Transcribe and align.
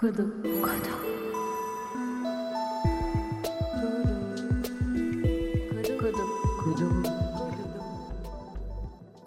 खुद 0.00 0.18
खुद 0.64 0.86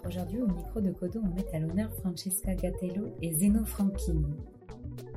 Aujourd'hui, 0.06 0.42
au 0.42 0.46
micro 0.46 0.80
de 0.80 0.92
Codo, 0.92 1.20
on 1.24 1.34
met 1.34 1.46
à 1.52 1.58
l'honneur 1.58 1.90
Francesca 2.00 2.54
Gattello 2.54 3.04
et 3.22 3.32
Zeno 3.32 3.64
Franchini. 3.64 4.34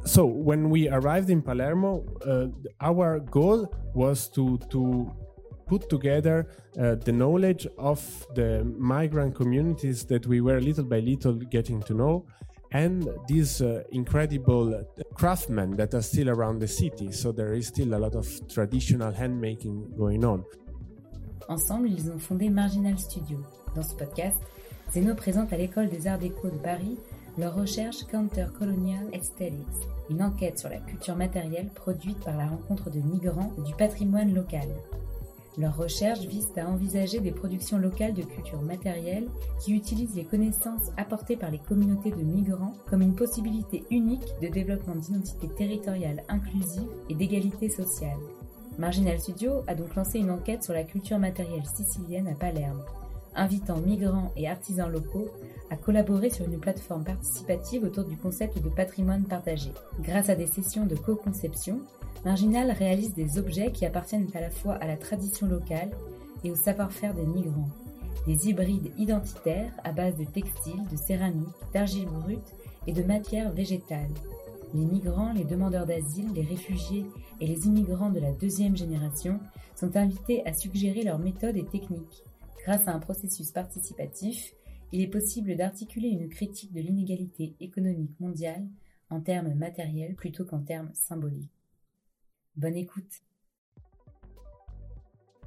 So, 0.05 0.25
when 0.25 0.69
we 0.69 0.87
arrived 0.89 1.29
in 1.29 1.41
Palermo, 1.41 2.03
uh, 2.25 2.47
our 2.81 3.19
goal 3.19 3.67
was 3.93 4.29
to, 4.35 4.57
to 4.69 5.11
put 5.67 5.89
together 5.89 6.47
uh, 6.77 6.95
the 6.95 7.11
knowledge 7.11 7.67
of 7.77 7.99
the 8.35 8.63
migrant 8.77 9.35
communities 9.35 10.05
that 10.05 10.25
we 10.27 10.39
were 10.41 10.59
little 10.61 10.85
by 10.85 10.99
little 10.99 11.33
getting 11.33 11.81
to 11.83 11.93
know 11.93 12.25
and 12.71 13.07
these 13.27 13.61
uh, 13.61 13.83
incredible 13.91 14.85
craftsmen 15.13 15.75
that 15.77 15.93
are 15.93 16.01
still 16.01 16.29
around 16.29 16.59
the 16.59 16.67
city. 16.67 17.11
So 17.11 17.31
there 17.31 17.53
is 17.53 17.67
still 17.67 17.93
a 17.93 17.99
lot 17.99 18.15
of 18.15 18.27
traditional 18.47 19.11
handmaking 19.11 19.93
going 19.97 20.23
on. 20.23 20.43
Ensemble, 21.47 21.89
ils 21.89 22.09
ont 22.09 22.19
fondé 22.19 22.49
Marginal 22.49 22.97
Studio. 22.97 23.37
Dans 23.75 23.83
ce 23.83 23.95
podcast, 23.95 24.37
Zeno 24.93 25.13
présente 25.13 25.53
à 25.53 25.57
l'École 25.57 25.89
des 25.89 26.07
Arts 26.07 26.19
Déco 26.19 26.49
de 26.49 26.57
Paris 26.57 26.97
leur 27.37 27.55
recherche 27.55 28.05
Counter-Colonial 28.05 29.09
Aesthetics, 29.11 29.89
une 30.09 30.23
enquête 30.23 30.57
sur 30.57 30.69
la 30.69 30.77
culture 30.77 31.15
matérielle 31.15 31.67
produite 31.67 32.19
par 32.23 32.37
la 32.37 32.47
rencontre 32.47 32.89
de 32.89 32.99
migrants 32.99 33.51
du 33.65 33.73
patrimoine 33.73 34.33
local. 34.33 34.69
Leurs 35.57 35.77
recherches 35.77 36.25
visent 36.25 36.51
à 36.57 36.67
envisager 36.67 37.19
des 37.19 37.31
productions 37.31 37.77
locales 37.77 38.13
de 38.13 38.23
culture 38.23 38.61
matérielle 38.61 39.27
qui 39.59 39.73
utilisent 39.73 40.15
les 40.15 40.25
connaissances 40.25 40.91
apportées 40.97 41.37
par 41.37 41.49
les 41.49 41.59
communautés 41.59 42.11
de 42.11 42.23
migrants 42.23 42.75
comme 42.89 43.01
une 43.01 43.15
possibilité 43.15 43.83
unique 43.89 44.33
de 44.41 44.47
développement 44.49 44.95
d'identité 44.95 45.47
territoriale 45.47 46.23
inclusive 46.27 46.89
et 47.09 47.15
d'égalité 47.15 47.69
sociale. 47.69 48.17
Marginal 48.77 49.19
Studio 49.19 49.63
a 49.67 49.75
donc 49.75 49.95
lancé 49.95 50.19
une 50.19 50.31
enquête 50.31 50.63
sur 50.63 50.73
la 50.73 50.83
culture 50.83 51.19
matérielle 51.19 51.65
sicilienne 51.65 52.27
à 52.27 52.35
Palerme, 52.35 52.83
invitant 53.33 53.77
migrants 53.77 54.33
et 54.35 54.49
artisans 54.49 54.91
locaux 54.91 55.29
collaborer 55.77 56.29
sur 56.29 56.45
une 56.45 56.59
plateforme 56.59 57.03
participative 57.03 57.83
autour 57.83 58.03
du 58.03 58.17
concept 58.17 58.61
de 58.61 58.69
patrimoine 58.69 59.23
partagé. 59.23 59.71
Grâce 60.01 60.29
à 60.29 60.35
des 60.35 60.47
sessions 60.47 60.85
de 60.85 60.95
co-conception, 60.95 61.81
Marginal 62.23 62.71
réalise 62.71 63.13
des 63.13 63.37
objets 63.37 63.71
qui 63.71 63.85
appartiennent 63.85 64.29
à 64.33 64.41
la 64.41 64.49
fois 64.49 64.73
à 64.75 64.87
la 64.87 64.97
tradition 64.97 65.47
locale 65.47 65.91
et 66.43 66.51
au 66.51 66.55
savoir-faire 66.55 67.13
des 67.13 67.25
migrants. 67.25 67.69
Des 68.25 68.49
hybrides 68.49 68.91
identitaires 68.97 69.71
à 69.83 69.91
base 69.91 70.17
de 70.17 70.23
textiles, 70.23 70.83
de 70.91 70.97
céramique, 70.97 71.47
d'argile 71.73 72.07
brute 72.07 72.55
et 72.87 72.93
de 72.93 73.03
matières 73.03 73.51
végétales. 73.51 74.09
Les 74.73 74.85
migrants, 74.85 75.33
les 75.33 75.43
demandeurs 75.43 75.85
d'asile, 75.85 76.33
les 76.33 76.41
réfugiés 76.41 77.05
et 77.39 77.45
les 77.45 77.67
immigrants 77.67 78.09
de 78.09 78.19
la 78.19 78.31
deuxième 78.31 78.75
génération 78.75 79.39
sont 79.75 79.95
invités 79.95 80.45
à 80.47 80.53
suggérer 80.53 81.03
leurs 81.03 81.19
méthodes 81.19 81.57
et 81.57 81.65
techniques. 81.65 82.23
Grâce 82.65 82.87
à 82.87 82.93
un 82.93 82.99
processus 82.99 83.51
participatif, 83.51 84.54
il 84.91 85.01
est 85.01 85.07
possible 85.07 85.55
d'articuler 85.55 86.09
une 86.09 86.29
critique 86.29 86.73
de 86.73 86.81
l'inégalité 86.81 87.55
économique 87.59 88.19
mondiale 88.19 88.67
en 89.09 89.21
termes 89.21 89.53
matériels 89.53 90.15
plutôt 90.15 90.45
qu'en 90.45 90.61
termes 90.61 90.91
symboliques. 90.93 91.51
Bonne 92.55 92.75
écoute. 92.75 93.23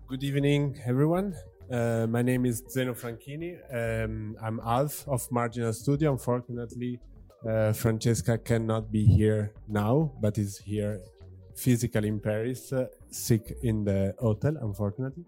Good 0.08 0.22
evening, 0.22 0.76
everyone. 0.86 1.34
Uh, 1.70 2.06
my 2.08 2.22
name 2.22 2.46
is 2.46 2.62
Zeno 2.70 2.94
Franchini. 2.94 3.58
Um, 3.70 4.36
I'm 4.42 4.60
Alf 4.60 5.06
of 5.06 5.30
Marginal 5.30 5.72
Studio. 5.72 6.12
Unfortunately, 6.12 6.98
uh, 7.46 7.72
Francesca 7.72 8.38
cannot 8.38 8.90
be 8.90 9.04
here 9.04 9.52
now, 9.68 10.12
but 10.20 10.38
is 10.38 10.58
here 10.58 11.00
physically 11.54 12.08
in 12.08 12.20
Paris, 12.20 12.72
uh, 12.72 12.86
sick 13.10 13.52
in 13.62 13.84
the 13.84 14.14
hotel, 14.18 14.56
unfortunately. 14.62 15.24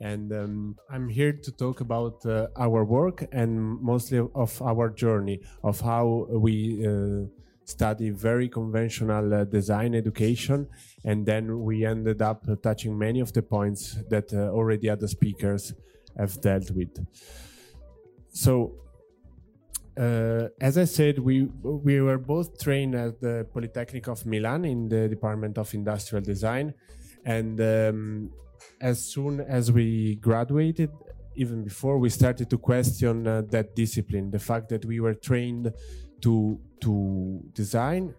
And 0.00 0.32
um, 0.32 0.76
I'm 0.90 1.08
here 1.08 1.32
to 1.32 1.52
talk 1.52 1.80
about 1.80 2.24
uh, 2.26 2.48
our 2.56 2.84
work 2.84 3.26
and 3.32 3.80
mostly 3.80 4.18
of 4.34 4.60
our 4.60 4.90
journey, 4.90 5.40
of 5.62 5.80
how 5.80 6.26
we 6.30 6.86
uh, 6.86 7.26
study 7.64 8.10
very 8.10 8.48
conventional 8.48 9.32
uh, 9.32 9.44
design 9.44 9.94
education. 9.94 10.68
And 11.04 11.24
then 11.24 11.62
we 11.62 11.86
ended 11.86 12.20
up 12.20 12.46
touching 12.62 12.98
many 12.98 13.20
of 13.20 13.32
the 13.32 13.42
points 13.42 13.96
that 14.10 14.32
uh, 14.32 14.50
already 14.50 14.90
other 14.90 15.08
speakers 15.08 15.72
have 16.18 16.40
dealt 16.40 16.70
with. 16.70 17.04
So 18.30 18.74
uh, 19.98 20.48
as 20.60 20.76
I 20.76 20.84
said, 20.84 21.18
we 21.18 21.44
we 21.62 22.00
were 22.00 22.18
both 22.18 22.60
trained 22.60 22.94
at 22.94 23.20
the 23.20 23.46
Polytechnic 23.52 24.08
of 24.08 24.26
Milan 24.26 24.64
in 24.64 24.88
the 24.88 25.08
Department 25.08 25.56
of 25.56 25.72
Industrial 25.72 26.22
Design, 26.22 26.74
and 27.24 27.58
um, 27.60 28.30
as 28.80 29.02
soon 29.04 29.40
as 29.40 29.72
we 29.72 30.16
graduated, 30.16 30.90
even 31.34 31.62
before, 31.64 31.98
we 31.98 32.08
started 32.08 32.48
to 32.50 32.58
question 32.58 33.26
uh, 33.26 33.42
that 33.50 33.76
discipline, 33.76 34.30
the 34.30 34.38
fact 34.38 34.68
that 34.70 34.84
we 34.84 35.00
were 35.00 35.14
trained 35.14 35.72
to 36.22 36.58
to 36.80 37.40
design 37.52 38.14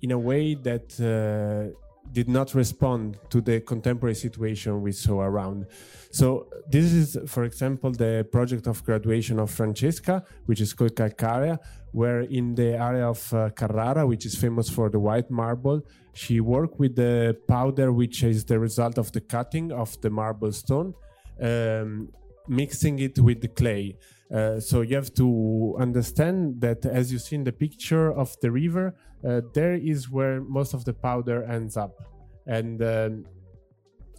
in 0.00 0.10
a 0.10 0.18
way 0.18 0.54
that 0.54 0.88
uh, 1.00 1.76
did 2.12 2.28
not 2.28 2.54
respond 2.54 3.18
to 3.30 3.40
the 3.40 3.60
contemporary 3.60 4.14
situation 4.14 4.82
we 4.82 4.92
saw 4.92 5.20
around. 5.20 5.66
So 6.10 6.46
this 6.68 6.92
is, 6.92 7.16
for 7.26 7.44
example, 7.44 7.90
the 7.90 8.26
project 8.30 8.66
of 8.66 8.84
graduation 8.84 9.38
of 9.38 9.50
Francesca, 9.50 10.24
which 10.46 10.60
is 10.60 10.74
called 10.74 10.94
Calcarea, 10.94 11.58
where 11.92 12.20
in 12.20 12.54
the 12.54 12.74
area 12.78 13.08
of 13.08 13.32
uh, 13.32 13.50
Carrara, 13.50 14.06
which 14.06 14.26
is 14.26 14.34
famous 14.34 14.68
for 14.68 14.90
the 14.90 14.98
white 14.98 15.30
marble, 15.30 15.80
she 16.12 16.40
worked 16.40 16.78
with 16.78 16.96
the 16.96 17.36
powder, 17.48 17.92
which 17.92 18.22
is 18.22 18.44
the 18.44 18.58
result 18.58 18.98
of 18.98 19.10
the 19.12 19.20
cutting 19.20 19.72
of 19.72 19.98
the 20.02 20.10
marble 20.10 20.52
stone, 20.52 20.94
um, 21.40 22.08
mixing 22.46 22.98
it 22.98 23.18
with 23.18 23.40
the 23.40 23.48
clay. 23.48 23.96
Uh, 24.32 24.58
so 24.60 24.80
you 24.80 24.96
have 24.96 25.12
to 25.12 25.76
understand 25.78 26.60
that 26.60 26.84
as 26.86 27.12
you 27.12 27.18
see 27.18 27.36
in 27.36 27.44
the 27.44 27.52
picture 27.52 28.12
of 28.12 28.34
the 28.40 28.50
river, 28.50 28.94
uh, 29.26 29.40
there 29.52 29.74
is 29.74 30.10
where 30.10 30.40
most 30.40 30.74
of 30.74 30.84
the 30.84 30.92
powder 30.92 31.44
ends 31.44 31.76
up, 31.76 31.92
and 32.46 32.82
um, 32.82 33.24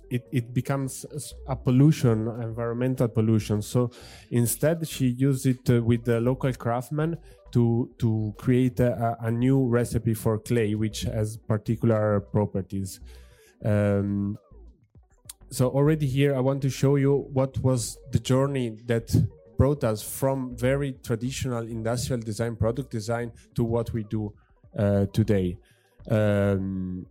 it, 0.10 0.28
it 0.32 0.54
becomes 0.54 1.06
a 1.48 1.56
pollution, 1.56 2.28
environmental 2.42 3.08
pollution. 3.08 3.62
So 3.62 3.92
instead, 4.30 4.88
she 4.88 5.08
used 5.08 5.46
it 5.46 5.70
uh, 5.70 5.82
with 5.82 6.06
the 6.06 6.22
local 6.22 6.54
craftsmen 6.54 7.18
to 7.52 7.90
to 8.00 8.34
create 8.38 8.80
a, 8.80 9.18
a, 9.22 9.32
new 9.32 9.68
recipe 9.68 10.14
for 10.14 10.40
clay, 10.40 10.76
which 10.76 11.02
has 11.02 11.38
particular 11.38 12.20
properties. 12.20 13.00
Um, 13.64 14.38
so 15.50 15.70
already 15.70 16.08
here, 16.08 16.36
I 16.36 16.40
want 16.40 16.62
to 16.64 16.70
show 16.70 16.96
you 16.96 17.28
what 17.32 17.60
was 17.60 17.98
the 18.12 18.20
journey 18.20 18.78
that 18.86 19.16
brought 19.58 19.84
us 19.84 20.02
from 20.02 20.58
very 20.58 20.94
traditional 21.04 21.68
industrial 21.68 22.22
design, 22.22 22.56
product 22.56 22.90
design 22.90 23.32
to 23.56 23.64
what 23.64 23.94
we 23.94 24.04
do 24.04 24.34
today. 24.76 25.58
Um, 26.10 27.06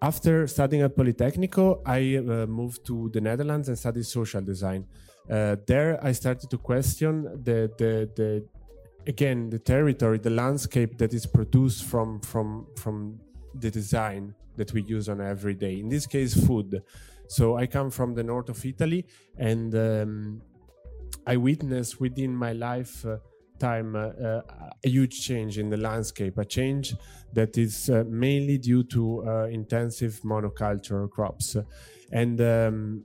after 0.00 0.46
studying 0.46 0.82
at 0.82 0.96
Politecnico, 0.96 1.80
I 1.84 2.16
uh, 2.16 2.46
moved 2.46 2.86
to 2.86 3.10
the 3.10 3.20
Netherlands 3.20 3.68
and 3.68 3.76
studied 3.76 4.06
social 4.06 4.40
design. 4.40 4.86
Uh, 5.28 5.56
there, 5.66 5.98
I 6.02 6.12
started 6.12 6.48
to 6.50 6.58
question 6.58 7.24
the, 7.42 7.70
the, 7.76 8.10
the 8.14 8.44
again 9.08 9.50
the 9.50 9.58
territory, 9.58 10.18
the 10.18 10.30
landscape 10.30 10.98
that 10.98 11.12
is 11.12 11.26
produced 11.26 11.84
from 11.84 12.20
from 12.20 12.66
from 12.76 13.18
the 13.54 13.70
design 13.70 14.34
that 14.56 14.72
we 14.72 14.82
use 14.82 15.08
on 15.08 15.20
every 15.20 15.54
day. 15.54 15.80
In 15.80 15.88
this 15.88 16.06
case, 16.06 16.34
food. 16.46 16.82
So 17.26 17.56
I 17.56 17.66
come 17.66 17.90
from 17.90 18.14
the 18.14 18.22
north 18.22 18.48
of 18.48 18.64
Italy, 18.64 19.04
and 19.36 19.74
um, 19.74 20.42
I 21.26 21.36
witnessed 21.36 22.00
within 22.00 22.34
my 22.34 22.52
life 22.52 23.04
uh, 23.04 23.18
time 23.58 23.96
uh, 23.96 24.08
uh, 24.08 24.42
a 24.84 24.88
huge 24.88 25.20
change 25.20 25.58
in 25.58 25.68
the 25.68 25.76
landscape, 25.76 26.38
a 26.38 26.44
change 26.44 26.94
that 27.32 27.58
is 27.58 27.90
uh, 27.90 28.04
mainly 28.08 28.58
due 28.58 28.84
to 28.84 29.24
uh, 29.26 29.44
intensive 29.46 30.20
monoculture 30.24 31.10
crops. 31.10 31.56
And 32.12 32.40
um, 32.40 33.04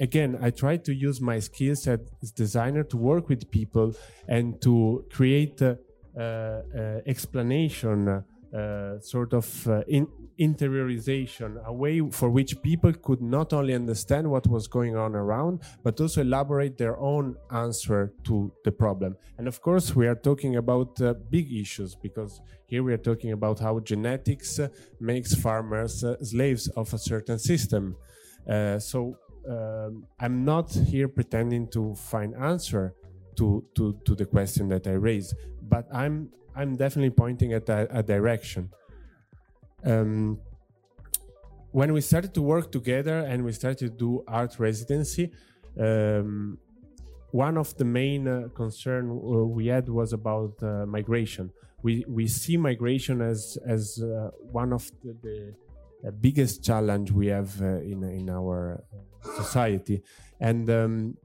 again, 0.00 0.38
I 0.40 0.50
try 0.50 0.76
to 0.78 0.94
use 0.94 1.20
my 1.20 1.38
skills 1.38 1.86
as 1.86 2.32
designer 2.32 2.84
to 2.84 2.96
work 2.96 3.28
with 3.28 3.50
people 3.50 3.94
and 4.28 4.60
to 4.62 5.04
create 5.10 5.62
uh, 5.62 5.74
explanation 7.06 8.24
uh, 8.54 9.00
sort 9.00 9.32
of 9.32 9.66
uh, 9.66 9.82
in 9.88 10.06
interiorization, 10.38 11.64
a 11.64 11.72
way 11.72 12.00
for 12.10 12.28
which 12.28 12.60
people 12.60 12.92
could 12.92 13.22
not 13.22 13.52
only 13.54 13.72
understand 13.72 14.30
what 14.30 14.46
was 14.46 14.66
going 14.66 14.94
on 14.94 15.14
around, 15.14 15.62
but 15.82 15.98
also 15.98 16.20
elaborate 16.20 16.76
their 16.76 16.98
own 16.98 17.34
answer 17.50 18.12
to 18.24 18.52
the 18.64 18.70
problem. 18.70 19.16
And 19.38 19.48
of 19.48 19.62
course, 19.62 19.96
we 19.96 20.06
are 20.06 20.14
talking 20.14 20.56
about 20.56 21.00
uh, 21.00 21.14
big 21.30 21.50
issues 21.50 21.94
because 21.94 22.42
here 22.66 22.82
we 22.82 22.92
are 22.92 22.98
talking 22.98 23.32
about 23.32 23.58
how 23.58 23.80
genetics 23.80 24.58
uh, 24.58 24.68
makes 25.00 25.34
farmers 25.34 26.04
uh, 26.04 26.22
slaves 26.22 26.68
of 26.76 26.92
a 26.92 26.98
certain 26.98 27.38
system. 27.38 27.96
So 28.80 29.16
um, 29.48 30.06
I'm 30.20 30.44
not 30.44 30.72
here 30.72 31.08
pretending 31.08 31.68
to 31.68 31.94
find 31.94 32.34
answer 32.34 32.94
to, 33.36 33.64
to, 33.76 33.98
to 34.04 34.14
the 34.14 34.26
question 34.26 34.68
that 34.68 34.86
I 34.86 34.92
raise, 34.92 35.34
but 35.62 35.86
I'm 35.92 36.30
I'm 36.54 36.76
definitely 36.76 37.10
pointing 37.10 37.52
at 37.52 37.68
a, 37.68 37.98
a 37.98 38.02
direction. 38.02 38.70
Um, 39.84 40.38
when 41.72 41.92
we 41.92 42.00
started 42.00 42.34
to 42.34 42.42
work 42.42 42.70
together 42.70 43.20
and 43.20 43.44
we 43.44 43.52
started 43.52 43.78
to 43.78 43.88
do 43.88 44.22
art 44.28 44.58
residency, 44.58 45.32
um, 45.80 46.58
one 47.30 47.56
of 47.56 47.74
the 47.78 47.84
main 47.84 48.28
uh, 48.28 48.48
concern 48.54 49.10
uh, 49.10 49.14
we 49.46 49.66
had 49.66 49.88
was 49.88 50.12
about 50.12 50.62
uh, 50.62 50.84
migration. 50.86 51.50
We 51.82 52.04
we 52.06 52.28
see 52.28 52.56
migration 52.56 53.22
as 53.22 53.58
as 53.66 54.00
uh, 54.02 54.30
one 54.38 54.72
of 54.72 54.88
the, 55.02 55.16
the 55.22 55.54
uh, 56.06 56.10
biggest 56.10 56.62
challenge 56.62 57.10
we 57.10 57.28
have 57.28 57.60
uh, 57.60 57.80
in 57.80 58.04
in 58.04 58.28
our 58.28 58.84
society, 59.36 60.02
and 60.40 60.68
um, 60.68 61.16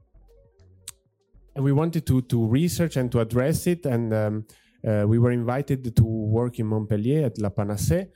and 1.54 1.62
we 1.62 1.72
wanted 1.72 2.06
to 2.06 2.22
to 2.22 2.46
research 2.46 2.96
and 2.96 3.12
to 3.12 3.20
address 3.20 3.66
it. 3.66 3.84
And 3.84 4.12
um, 4.14 4.46
we 4.82 5.18
were 5.18 5.32
invited 5.32 5.94
to 5.96 6.04
work 6.04 6.58
in 6.58 6.66
Montpellier 6.66 7.26
at 7.26 7.38
La 7.38 7.50
Panacée. 7.50 8.08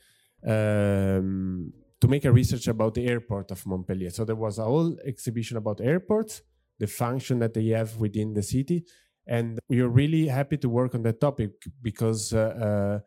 Um, 0.45 1.73
to 2.03 2.09
make 2.09 2.25
a 2.25 2.33
research 2.33 2.67
about 2.67 2.95
the 2.95 3.07
airport 3.07 3.53
of 3.53 3.65
Montpellier. 3.65 4.11
So 4.11 4.25
there 4.25 4.35
was 4.35 4.59
a 4.59 4.65
whole 4.65 4.99
exhibition 5.05 5.57
about 5.57 5.81
airports, 5.81 6.43
the 6.81 6.89
function 6.89 7.39
that 7.39 7.55
they 7.55 7.69
have 7.69 7.95
within 7.97 8.35
the 8.35 8.43
city. 8.43 8.85
And 9.25 9.61
we 9.69 9.81
are 9.81 9.89
really 9.89 10.27
happy 10.27 10.57
to 10.59 10.69
work 10.69 10.97
on 10.97 11.05
that 11.05 11.21
topic 11.21 11.53
because 11.81 12.33
uh, 12.33 12.41
uh, 12.69 12.99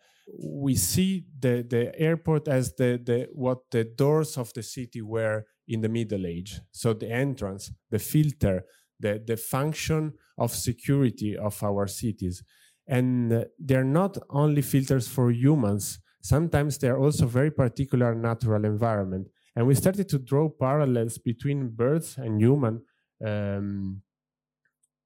we 0.42 0.75
see 0.75 1.25
the, 1.38 1.66
the 1.69 1.92
airport 2.00 2.48
as 2.48 2.74
the, 2.75 2.98
the 3.04 3.28
what 3.34 3.69
the 3.69 3.84
doors 3.84 4.38
of 4.38 4.54
the 4.54 4.63
city 4.63 5.02
were 5.02 5.44
in 5.68 5.81
the 5.81 5.90
Middle 5.90 6.25
Age. 6.25 6.62
So 6.72 6.94
the 6.94 7.12
entrance, 7.12 7.74
the 7.92 8.00
filter, 8.00 8.63
the, 8.98 9.22
the 9.28 9.36
function 9.36 10.13
of 10.38 10.52
security 10.56 11.36
of 11.36 11.62
our 11.62 11.86
cities. 11.88 12.44
And 12.88 13.46
they're 13.58 13.84
not 13.84 14.18
only 14.30 14.62
filters 14.62 15.08
for 15.08 15.32
humans, 15.32 16.00
sometimes 16.22 16.78
they're 16.78 17.00
also 17.00 17.26
very 17.26 17.52
particular 17.52 18.14
natural 18.14 18.64
environment. 18.66 19.28
And 19.56 19.68
we 19.68 19.76
started 19.76 20.10
to 20.10 20.20
draw 20.20 20.50
parallels 20.50 21.18
between 21.18 21.70
birds 21.70 22.18
and 22.18 22.42
human, 22.42 22.82
um, 23.26 24.02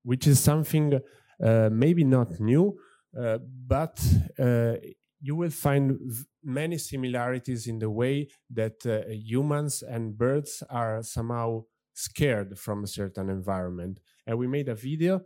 which 0.03 0.27
is 0.27 0.39
something 0.39 0.99
uh, 1.43 1.69
maybe 1.71 2.03
not 2.03 2.39
new, 2.39 2.77
uh, 3.17 3.37
but 3.67 4.01
uh, 4.39 4.73
you 5.21 5.35
will 5.35 5.49
find 5.49 5.99
many 6.43 6.77
similarities 6.77 7.67
in 7.67 7.79
the 7.79 7.89
way 7.89 8.27
that 8.49 8.85
uh, 8.85 9.09
humans 9.09 9.83
and 9.83 10.17
birds 10.17 10.63
are 10.69 11.03
somehow 11.03 11.63
scared 11.93 12.57
from 12.57 12.83
a 12.83 12.87
certain 12.87 13.29
environment. 13.29 13.99
And 14.25 14.37
we 14.37 14.47
made 14.47 14.69
a 14.69 14.75
video 14.75 15.21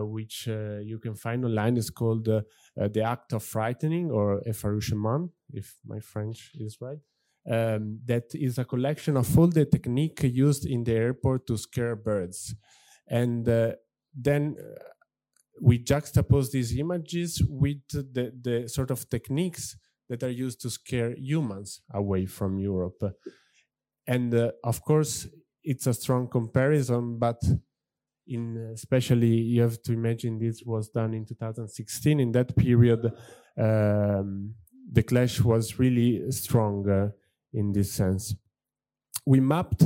which 0.00 0.48
uh, 0.48 0.78
you 0.78 0.98
can 0.98 1.14
find 1.14 1.44
online. 1.44 1.76
It's 1.76 1.90
called 1.90 2.28
uh, 2.28 2.42
The 2.76 3.02
Act 3.02 3.32
of 3.32 3.42
Frightening 3.42 4.10
or 4.10 4.40
Effarouchement, 4.46 5.30
if 5.52 5.76
my 5.86 6.00
French 6.00 6.52
is 6.54 6.78
right. 6.80 6.98
Um, 7.50 8.00
that 8.04 8.34
is 8.34 8.58
a 8.58 8.64
collection 8.64 9.16
of 9.16 9.38
all 9.38 9.46
the 9.46 9.64
technique 9.64 10.22
used 10.22 10.66
in 10.66 10.84
the 10.84 10.92
airport 10.92 11.46
to 11.46 11.56
scare 11.56 11.96
birds. 11.96 12.54
And 13.08 13.48
uh, 13.48 13.72
then 14.14 14.56
we 15.60 15.78
juxtapose 15.78 16.50
these 16.50 16.78
images 16.78 17.42
with 17.48 17.78
the, 17.88 18.32
the 18.40 18.68
sort 18.68 18.90
of 18.90 19.08
techniques 19.08 19.76
that 20.08 20.22
are 20.22 20.30
used 20.30 20.60
to 20.62 20.70
scare 20.70 21.14
humans 21.16 21.80
away 21.92 22.26
from 22.26 22.58
Europe. 22.58 23.02
And 24.06 24.34
uh, 24.34 24.52
of 24.64 24.82
course, 24.82 25.26
it's 25.62 25.86
a 25.86 25.94
strong 25.94 26.28
comparison, 26.28 27.18
but 27.18 27.42
in 28.28 28.70
especially 28.72 29.34
you 29.34 29.62
have 29.62 29.82
to 29.82 29.92
imagine 29.92 30.38
this 30.38 30.62
was 30.64 30.88
done 30.88 31.14
in 31.14 31.24
2016 31.24 32.20
in 32.20 32.32
that 32.32 32.54
period 32.56 33.12
um, 33.58 34.54
the 34.90 35.02
clash 35.02 35.40
was 35.40 35.78
really 35.78 36.30
strong 36.30 36.88
uh, 36.88 37.10
in 37.52 37.72
this 37.72 37.92
sense. 37.92 38.34
We 39.26 39.40
mapped 39.40 39.82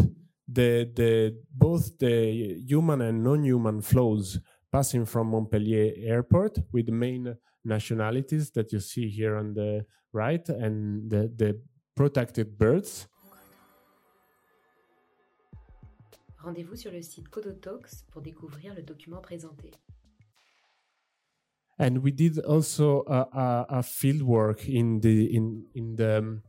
the 0.48 0.90
the 0.94 1.36
both 1.52 1.98
the 1.98 2.60
human 2.66 3.00
and 3.00 3.22
non-human 3.22 3.80
flows 3.82 4.38
passing 4.70 5.04
from 5.04 5.28
Montpellier 5.28 5.92
airport 5.96 6.58
with 6.72 6.86
the 6.86 6.92
main 6.92 7.36
nationalities 7.64 8.50
that 8.52 8.72
you 8.72 8.80
see 8.80 9.08
here 9.08 9.36
on 9.36 9.54
the 9.54 9.84
right 10.12 10.46
and 10.48 11.10
the, 11.10 11.32
the 11.36 11.60
protected 11.94 12.58
birds 12.58 13.06
Rendez-vous 16.42 16.76
sur 16.76 16.90
le 16.90 17.02
site 17.02 17.28
Codotalks 17.28 18.04
pour 18.10 18.22
découvrir 18.22 18.74
le 18.74 18.82
document 18.82 19.20
présenté. 19.20 19.70
And 21.78 21.98
we 22.02 22.12
did 22.12 22.38
also 22.40 23.04
a, 23.06 23.28
a, 23.32 23.78
a 23.78 23.82
field 23.82 24.22
work 24.22 24.68
in 24.68 25.00
the 25.00 25.34
in 25.34 25.64
in 25.74 25.96
the 25.96 26.40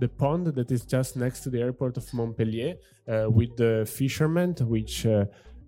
the 0.00 0.08
pond 0.08 0.46
that 0.54 0.70
is 0.70 0.84
just 0.84 1.16
next 1.16 1.40
to 1.42 1.50
the 1.50 1.60
airport 1.60 1.96
of 1.96 2.12
Montpellier 2.12 2.76
uh, 3.06 3.26
with 3.28 3.56
the 3.56 3.84
fishermen, 3.86 4.54
which 4.60 5.06
uh, 5.06 5.26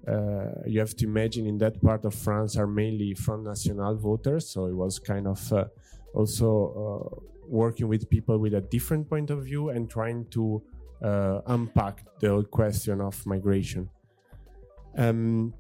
uh, 0.09 0.51
you 0.67 0.81
have 0.81 0.95
to 0.97 1.05
imagine 1.05 1.47
in 1.47 1.59
that 1.59 1.81
part 1.83 2.05
of 2.05 2.15
France 2.15 2.57
are 2.57 2.67
mainly 2.67 3.15
Front 3.15 3.45
National 3.45 3.95
voters. 3.97 4.49
So 4.49 4.67
it 4.67 4.75
was 4.75 4.99
kind 4.99 5.27
of 5.27 5.53
uh, 5.53 5.65
also 6.15 6.49
uh, 6.75 7.21
working 7.47 7.89
with 7.89 8.09
people 8.09 8.39
with 8.39 8.55
a 8.55 8.61
different 8.61 9.09
point 9.09 9.31
of 9.31 9.45
view 9.45 9.69
and 9.71 9.89
trying 9.89 10.27
to 10.31 10.63
uh, 11.05 11.43
unpack 11.47 12.03
the 12.21 12.29
whole 12.29 12.45
question 12.45 13.01
of 13.01 13.25
migration. 13.27 13.91
Um, 14.97 15.53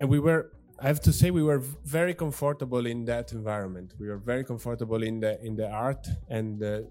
and 0.00 0.08
we 0.08 0.18
were, 0.18 0.52
I 0.78 0.86
have 0.86 1.00
to 1.02 1.12
say, 1.12 1.30
we 1.30 1.42
were 1.42 1.62
very 1.84 2.14
comfortable 2.14 2.86
in 2.86 3.04
that 3.06 3.32
environment. 3.32 3.94
We 3.98 4.08
were 4.08 4.18
very 4.18 4.44
comfortable 4.44 5.02
in 5.02 5.20
the 5.20 5.42
in 5.44 5.56
the 5.56 5.68
art 5.68 6.06
and 6.28 6.58
the 6.58 6.88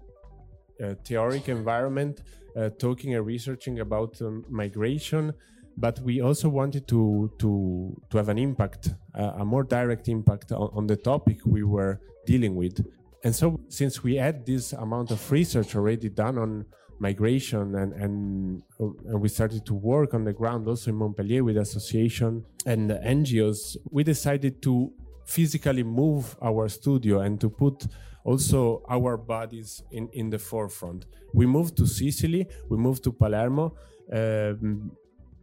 uh, 0.82 0.94
theoric 1.04 1.48
environment, 1.48 2.22
uh, 2.56 2.70
talking 2.70 3.14
and 3.14 3.24
researching 3.26 3.80
about 3.80 4.20
um, 4.22 4.44
migration. 4.48 5.32
But 5.76 6.00
we 6.00 6.20
also 6.20 6.48
wanted 6.48 6.88
to 6.88 7.32
to 7.38 8.02
to 8.10 8.16
have 8.16 8.28
an 8.28 8.38
impact, 8.38 8.94
uh, 9.14 9.42
a 9.42 9.44
more 9.44 9.64
direct 9.64 10.08
impact 10.08 10.52
on, 10.52 10.70
on 10.72 10.86
the 10.86 10.96
topic 10.96 11.38
we 11.44 11.62
were 11.62 12.00
dealing 12.26 12.56
with. 12.56 12.84
And 13.22 13.34
so, 13.34 13.60
since 13.68 14.02
we 14.02 14.16
had 14.16 14.46
this 14.46 14.72
amount 14.72 15.10
of 15.10 15.20
research 15.30 15.76
already 15.76 16.08
done 16.08 16.38
on 16.38 16.64
migration 17.00 17.74
and, 17.76 17.92
and, 17.94 18.62
and 18.78 19.20
we 19.20 19.28
started 19.28 19.64
to 19.66 19.74
work 19.74 20.14
on 20.14 20.24
the 20.24 20.32
ground 20.32 20.68
also 20.68 20.90
in 20.90 20.96
Montpellier 20.96 21.42
with 21.42 21.56
association 21.56 22.44
and 22.66 22.90
NGOs, 22.90 23.76
we 23.90 24.04
decided 24.04 24.62
to 24.62 24.92
physically 25.24 25.82
move 25.82 26.36
our 26.42 26.68
studio 26.68 27.20
and 27.20 27.40
to 27.40 27.48
put 27.48 27.86
also 28.24 28.82
our 28.88 29.16
bodies 29.16 29.82
in, 29.90 30.08
in 30.12 30.28
the 30.28 30.38
forefront. 30.38 31.06
We 31.32 31.46
moved 31.46 31.76
to 31.78 31.86
Sicily, 31.86 32.46
we 32.68 32.76
moved 32.76 33.02
to 33.04 33.12
Palermo 33.12 33.74
um, 34.12 34.92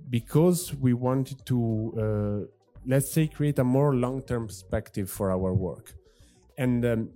because 0.10 0.76
we 0.76 0.94
wanted 0.94 1.44
to, 1.48 1.94
uh, 1.98 2.48
let's 2.86 3.12
say, 3.12 3.28
create 3.28 3.58
a 3.60 3.64
more 3.64 3.96
long 3.96 4.22
term 4.22 4.48
perspective 4.48 5.10
for 5.10 5.32
our 5.32 5.54
work. 5.54 5.94
And 6.58 6.86
um, 6.86 7.10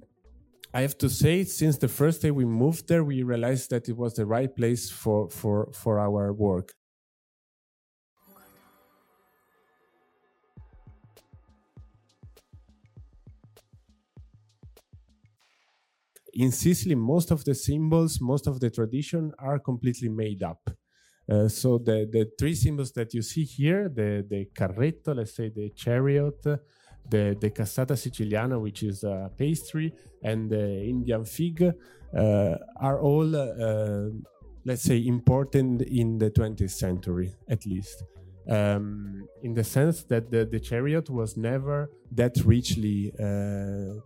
I 0.73 0.81
have 0.81 0.97
to 0.99 1.09
say, 1.09 1.43
since 1.43 1.77
the 1.77 1.89
first 1.89 2.21
day 2.21 2.31
we 2.31 2.45
moved 2.45 2.87
there, 2.87 3.03
we 3.03 3.23
realized 3.23 3.71
that 3.71 3.89
it 3.89 3.97
was 3.97 4.13
the 4.13 4.25
right 4.25 4.55
place 4.55 4.89
for, 4.89 5.29
for, 5.29 5.69
for 5.73 5.99
our 5.99 6.31
work. 6.31 6.71
In 16.33 16.53
Sicily, 16.53 16.95
most 16.95 17.31
of 17.31 17.43
the 17.43 17.53
symbols, 17.53 18.21
most 18.21 18.47
of 18.47 18.61
the 18.61 18.69
tradition 18.69 19.33
are 19.37 19.59
completely 19.59 20.07
made 20.07 20.41
up. 20.41 20.69
Uh, 21.29 21.49
so 21.49 21.77
the, 21.77 22.07
the 22.09 22.31
three 22.39 22.55
symbols 22.55 22.93
that 22.93 23.13
you 23.13 23.21
see 23.21 23.43
here, 23.43 23.89
the, 23.89 24.25
the 24.29 24.47
carretto, 24.55 25.13
let's 25.13 25.35
say 25.35 25.49
the 25.49 25.69
chariot, 25.75 26.45
the, 27.09 27.37
the 27.39 27.49
cassata 27.49 27.93
siciliana, 27.93 28.59
which 28.59 28.83
is 28.83 29.03
a 29.03 29.31
pastry, 29.37 29.93
and 30.23 30.49
the 30.49 30.83
Indian 30.83 31.25
fig 31.25 31.63
uh, 31.63 32.55
are 32.79 32.99
all, 33.01 33.35
uh, 33.35 34.09
let's 34.65 34.83
say, 34.83 35.05
important 35.05 35.81
in 35.81 36.17
the 36.17 36.29
20th 36.31 36.71
century 36.71 37.33
at 37.49 37.65
least. 37.65 38.03
Um, 38.49 39.27
in 39.43 39.53
the 39.53 39.63
sense 39.63 40.03
that 40.05 40.31
the, 40.31 40.45
the, 40.45 40.59
chariot 40.59 41.11
was 41.11 41.37
never 41.37 41.91
that 42.11 42.35
richly 42.43 43.13
uh, 43.19 44.01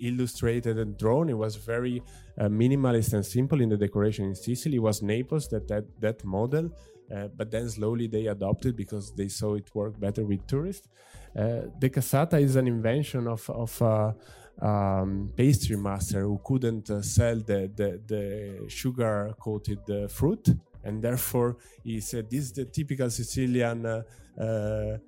illustrated 0.00 0.78
and 0.78 0.96
drawn. 0.96 1.28
It 1.28 1.36
was 1.36 1.56
very 1.56 2.02
uh, 2.38 2.44
minimalist 2.44 3.12
and 3.12 3.24
simple 3.24 3.60
in 3.60 3.68
the 3.68 3.76
decoration 3.76 4.24
in 4.24 4.34
Sicily. 4.34 4.76
It 4.76 4.82
was 4.82 5.02
Naples 5.02 5.48
that 5.48 5.68
that, 5.68 5.84
that 6.00 6.24
model, 6.24 6.70
uh, 7.14 7.28
but 7.36 7.50
then 7.50 7.68
slowly 7.68 8.06
they 8.06 8.26
adopted 8.26 8.74
because 8.76 9.12
they 9.14 9.28
saw 9.28 9.54
it 9.54 9.74
work 9.74 10.00
better 10.00 10.24
with 10.24 10.46
tourists. 10.46 10.88
Uh, 11.36 11.62
the 11.78 11.90
cassata 11.90 12.40
is 12.40 12.56
an 12.56 12.66
invention 12.66 13.26
of, 13.26 13.48
of 13.50 13.82
a 13.82 14.14
um, 14.62 15.32
pastry 15.36 15.76
master 15.76 16.22
who 16.22 16.40
couldn't 16.44 16.88
uh, 16.90 17.02
sell 17.02 17.36
the, 17.36 17.70
the, 17.74 18.00
the 18.06 18.68
sugar 18.68 19.34
coated 19.40 19.80
uh, 19.90 20.06
fruit. 20.08 20.48
And 20.84 21.02
therefore, 21.02 21.56
he 21.82 22.00
said, 22.00 22.30
This 22.30 22.44
is 22.44 22.52
the 22.52 22.66
typical 22.66 23.10
Sicilian 23.10 23.86
uh, 23.86 24.02
uh, 24.40 24.98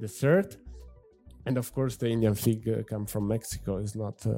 dessert. 0.00 0.56
and 1.46 1.56
of 1.58 1.72
course, 1.72 1.96
the 1.96 2.08
Indian 2.08 2.34
fig 2.34 2.68
uh, 2.68 2.82
come 2.82 3.06
from 3.06 3.28
Mexico. 3.28 3.78
it's 3.78 3.94
not, 3.94 4.26
uh, 4.26 4.32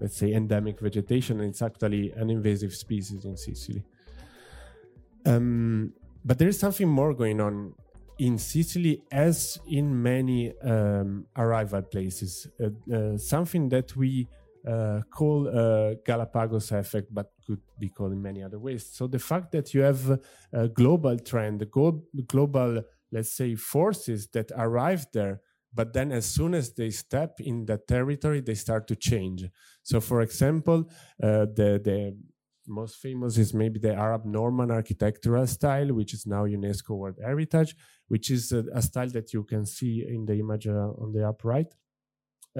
let's 0.00 0.16
say, 0.16 0.32
endemic 0.32 0.80
vegetation. 0.80 1.40
It's 1.40 1.62
actually 1.62 2.12
an 2.12 2.30
invasive 2.30 2.72
species 2.74 3.24
in 3.24 3.36
Sicily. 3.36 3.84
Um, 5.24 5.92
but 6.24 6.38
there 6.38 6.48
is 6.48 6.58
something 6.58 6.88
more 6.88 7.14
going 7.14 7.40
on 7.40 7.74
in 8.18 8.38
Sicily, 8.38 9.02
as 9.10 9.58
in 9.66 10.02
many 10.02 10.56
um, 10.60 11.26
arrival 11.36 11.82
places. 11.82 12.46
Uh, 12.60 12.94
uh, 12.94 13.16
something 13.18 13.68
that 13.70 13.96
we 13.96 14.28
uh, 14.66 15.00
call 15.10 15.44
Galapagos 16.04 16.70
effect, 16.72 17.08
but 17.12 17.32
could 17.46 17.60
be 17.78 17.88
called 17.88 18.12
in 18.12 18.22
many 18.22 18.42
other 18.42 18.58
ways. 18.58 18.88
So 18.92 19.06
the 19.06 19.18
fact 19.18 19.52
that 19.52 19.74
you 19.74 19.80
have 19.82 20.20
a 20.52 20.68
global 20.68 21.18
trend, 21.18 21.68
global, 22.28 22.82
let's 23.10 23.32
say, 23.32 23.54
forces 23.56 24.28
that 24.28 24.52
arrive 24.56 25.06
there 25.12 25.40
but 25.74 25.92
then 25.92 26.12
as 26.12 26.26
soon 26.26 26.54
as 26.54 26.74
they 26.74 26.90
step 26.90 27.40
in 27.40 27.64
that 27.66 27.86
territory 27.88 28.40
they 28.40 28.54
start 28.54 28.86
to 28.88 28.96
change 28.96 29.44
so 29.82 30.00
for 30.00 30.20
example 30.20 30.84
uh, 31.22 31.46
the 31.58 31.80
the 31.82 32.16
most 32.68 32.96
famous 32.96 33.38
is 33.38 33.52
maybe 33.52 33.78
the 33.80 33.92
arab 33.92 34.24
norman 34.24 34.70
architectural 34.70 35.46
style 35.46 35.92
which 35.92 36.14
is 36.14 36.26
now 36.26 36.44
unesco 36.44 36.90
world 36.96 37.18
heritage 37.22 37.74
which 38.12 38.30
is 38.30 38.52
a, 38.52 38.62
a 38.74 38.82
style 38.82 39.08
that 39.08 39.32
you 39.32 39.42
can 39.42 39.64
see 39.64 40.04
in 40.06 40.26
the 40.26 40.36
image 40.44 40.66
uh, 40.68 41.02
on 41.02 41.08
the 41.14 41.26
upright, 41.26 41.70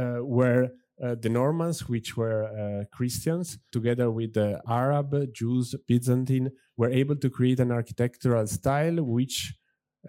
uh, 0.00 0.24
where 0.36 0.62
uh, 1.04 1.14
the 1.20 1.28
Normans, 1.28 1.78
which 1.92 2.16
were 2.16 2.86
Christians, 2.96 3.58
together 3.70 4.10
with 4.10 4.32
the 4.32 4.50
Arab, 4.66 5.08
Jews, 5.34 5.74
Byzantine, 5.86 6.48
were 6.78 6.90
able 6.90 7.16
to 7.16 7.28
create 7.28 7.60
an 7.60 7.70
architectural 7.70 8.46
style 8.46 8.98
which 9.02 9.36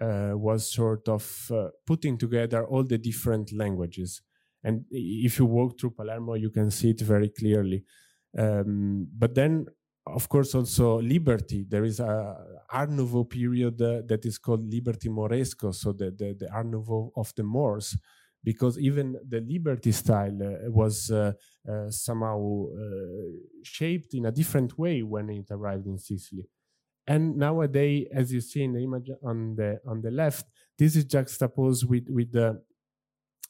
uh, 0.00 0.32
was 0.34 0.60
sort 0.80 1.08
of 1.08 1.24
uh, 1.50 1.68
putting 1.86 2.16
together 2.16 2.64
all 2.64 2.82
the 2.82 2.98
different 2.98 3.52
languages. 3.52 4.22
And 4.62 4.86
if 4.90 5.38
you 5.38 5.44
walk 5.44 5.78
through 5.78 5.90
Palermo, 5.90 6.34
you 6.34 6.50
can 6.50 6.70
see 6.70 6.90
it 6.90 7.00
very 7.02 7.28
clearly. 7.28 7.84
Um, 8.36 9.06
but 9.22 9.34
then, 9.34 9.66
of 10.06 10.28
course, 10.28 10.54
also 10.54 11.00
liberty. 11.00 11.64
There 11.68 11.84
is 11.84 12.00
a 12.00 12.36
Art 12.70 12.90
Nouveau 12.90 13.24
period 13.24 13.80
uh, 13.80 14.02
that 14.06 14.24
is 14.24 14.38
called 14.38 14.64
Liberty 14.70 15.08
Moresco, 15.08 15.72
so 15.72 15.92
the, 15.92 16.10
the, 16.10 16.36
the 16.38 16.52
Art 16.52 16.66
Nouveau 16.66 17.12
of 17.16 17.32
the 17.34 17.42
Moors, 17.42 17.96
because 18.42 18.78
even 18.78 19.16
the 19.26 19.40
liberty 19.40 19.92
style 19.92 20.36
uh, 20.42 20.70
was 20.70 21.10
uh, 21.10 21.32
uh, 21.70 21.90
somehow 21.90 22.66
shaped 23.62 24.14
in 24.14 24.26
a 24.26 24.32
different 24.32 24.78
way 24.78 25.02
when 25.02 25.30
it 25.30 25.46
arrived 25.50 25.86
in 25.86 25.98
Sicily. 25.98 26.48
And 27.06 27.36
nowadays, 27.36 28.06
as 28.14 28.32
you 28.32 28.40
see 28.40 28.64
in 28.64 28.72
the 28.72 28.82
image 28.82 29.10
on 29.22 29.56
the 29.56 29.80
on 29.86 30.00
the 30.00 30.10
left, 30.10 30.46
this 30.78 30.96
is 30.96 31.04
juxtaposed 31.04 31.86
with 31.88 32.08
with 32.08 32.32
the 32.32 32.62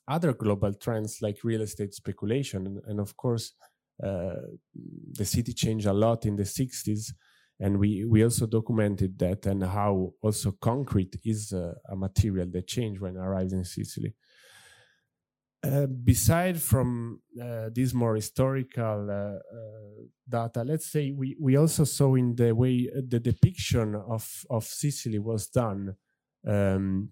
other 0.09 0.33
global 0.33 0.75
trends 0.75 1.23
like 1.23 1.45
real 1.45 1.63
estate 1.63 1.95
speculation, 1.95 2.67
and, 2.67 2.81
and 2.87 3.01
of 3.01 3.17
course, 3.17 3.55
uh, 3.63 3.67
the 3.99 5.25
city 5.25 5.53
changed 5.53 5.87
a 5.87 5.93
lot 5.93 6.27
in 6.27 6.37
the 6.37 6.43
60s, 6.43 7.13
and 7.61 7.79
we 7.79 8.05
we 8.05 8.25
also 8.25 8.47
documented 8.47 9.19
that 9.19 9.47
and 9.47 9.63
how 9.63 10.13
also 10.23 10.53
concrete 10.61 11.17
is 11.25 11.53
a, 11.53 11.75
a 11.89 11.97
material 11.97 12.49
that 12.51 12.67
changed 12.67 13.01
when 13.01 13.17
arrived 13.17 13.53
in 13.53 13.65
Sicily. 13.65 14.15
Uh, 15.65 15.87
beside 15.87 16.61
from 16.61 17.23
uh, 17.41 17.71
this 17.75 17.95
more 17.95 18.17
historical 18.17 19.09
uh, 19.11 19.15
uh, 19.15 20.03
data, 20.29 20.63
let's 20.63 20.93
say 20.93 21.11
we, 21.11 21.35
we 21.41 21.57
also 21.57 21.85
saw 21.85 22.15
in 22.17 22.35
the 22.35 22.55
way 22.55 22.91
the 23.09 23.19
depiction 23.19 23.95
of, 23.95 24.29
of 24.51 24.65
Sicily 24.65 25.19
was 25.19 25.47
done 25.47 25.95
um, 26.47 27.09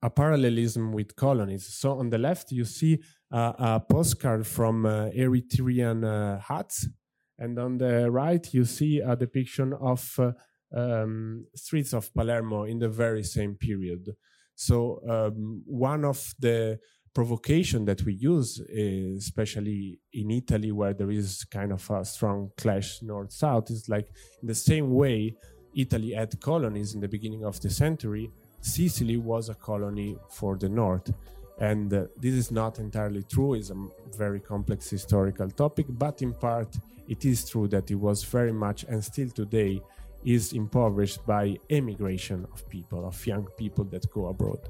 a 0.00 0.08
parallelism 0.08 0.92
with 0.92 1.14
colonies. 1.14 1.66
So 1.74 1.98
on 1.98 2.08
the 2.08 2.16
left, 2.16 2.52
you 2.52 2.64
see 2.64 3.02
a 3.30 3.80
postcard 3.80 4.46
from 4.46 4.84
Eritrean 4.84 6.40
huts, 6.40 6.88
and 7.38 7.58
on 7.58 7.78
the 7.78 8.10
right, 8.10 8.52
you 8.52 8.64
see 8.64 9.00
a 9.00 9.14
depiction 9.14 9.72
of 9.72 10.18
um, 10.76 11.46
streets 11.54 11.92
of 11.92 12.12
Palermo 12.14 12.64
in 12.64 12.78
the 12.78 12.88
very 12.88 13.22
same 13.22 13.54
period. 13.54 14.10
So 14.54 15.00
um, 15.08 15.62
one 15.66 16.04
of 16.04 16.34
the 16.38 16.78
provocation 17.14 17.84
that 17.84 18.02
we 18.02 18.14
use, 18.14 18.60
especially 18.60 20.00
in 20.12 20.30
Italy, 20.30 20.72
where 20.72 20.94
there 20.94 21.10
is 21.10 21.44
kind 21.44 21.72
of 21.72 21.88
a 21.90 22.04
strong 22.04 22.50
clash 22.56 23.02
north 23.02 23.32
south, 23.32 23.70
is 23.70 23.88
like 23.88 24.08
in 24.42 24.48
the 24.48 24.54
same 24.54 24.92
way 24.92 25.36
Italy 25.74 26.12
had 26.12 26.40
colonies 26.40 26.94
in 26.94 27.00
the 27.00 27.08
beginning 27.08 27.44
of 27.44 27.60
the 27.60 27.70
century, 27.70 28.30
Sicily 28.60 29.16
was 29.16 29.48
a 29.48 29.54
colony 29.54 30.16
for 30.30 30.56
the 30.56 30.68
north. 30.68 31.12
And 31.58 31.92
uh, 31.92 32.04
this 32.16 32.34
is 32.34 32.50
not 32.50 32.78
entirely 32.78 33.24
true, 33.24 33.54
it's 33.54 33.70
a 33.70 33.88
very 34.16 34.40
complex 34.40 34.88
historical 34.88 35.50
topic, 35.50 35.86
but 35.88 36.22
in 36.22 36.32
part 36.32 36.76
it 37.08 37.24
is 37.24 37.48
true 37.48 37.66
that 37.68 37.90
it 37.90 37.96
was 37.96 38.22
very 38.22 38.52
much 38.52 38.84
and 38.84 39.02
still 39.02 39.30
today 39.30 39.82
is 40.24 40.52
impoverished 40.52 41.24
by 41.26 41.56
emigration 41.70 42.46
of 42.52 42.68
people, 42.68 43.06
of 43.06 43.26
young 43.26 43.46
people 43.56 43.84
that 43.84 44.08
go 44.10 44.26
abroad. 44.26 44.60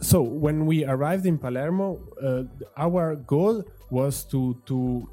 So 0.00 0.22
when 0.22 0.66
we 0.66 0.84
arrived 0.84 1.26
in 1.26 1.38
Palermo, 1.38 1.98
uh, 2.22 2.44
our 2.76 3.16
goal 3.16 3.64
was 3.90 4.24
to 4.24 4.60
to 4.66 5.08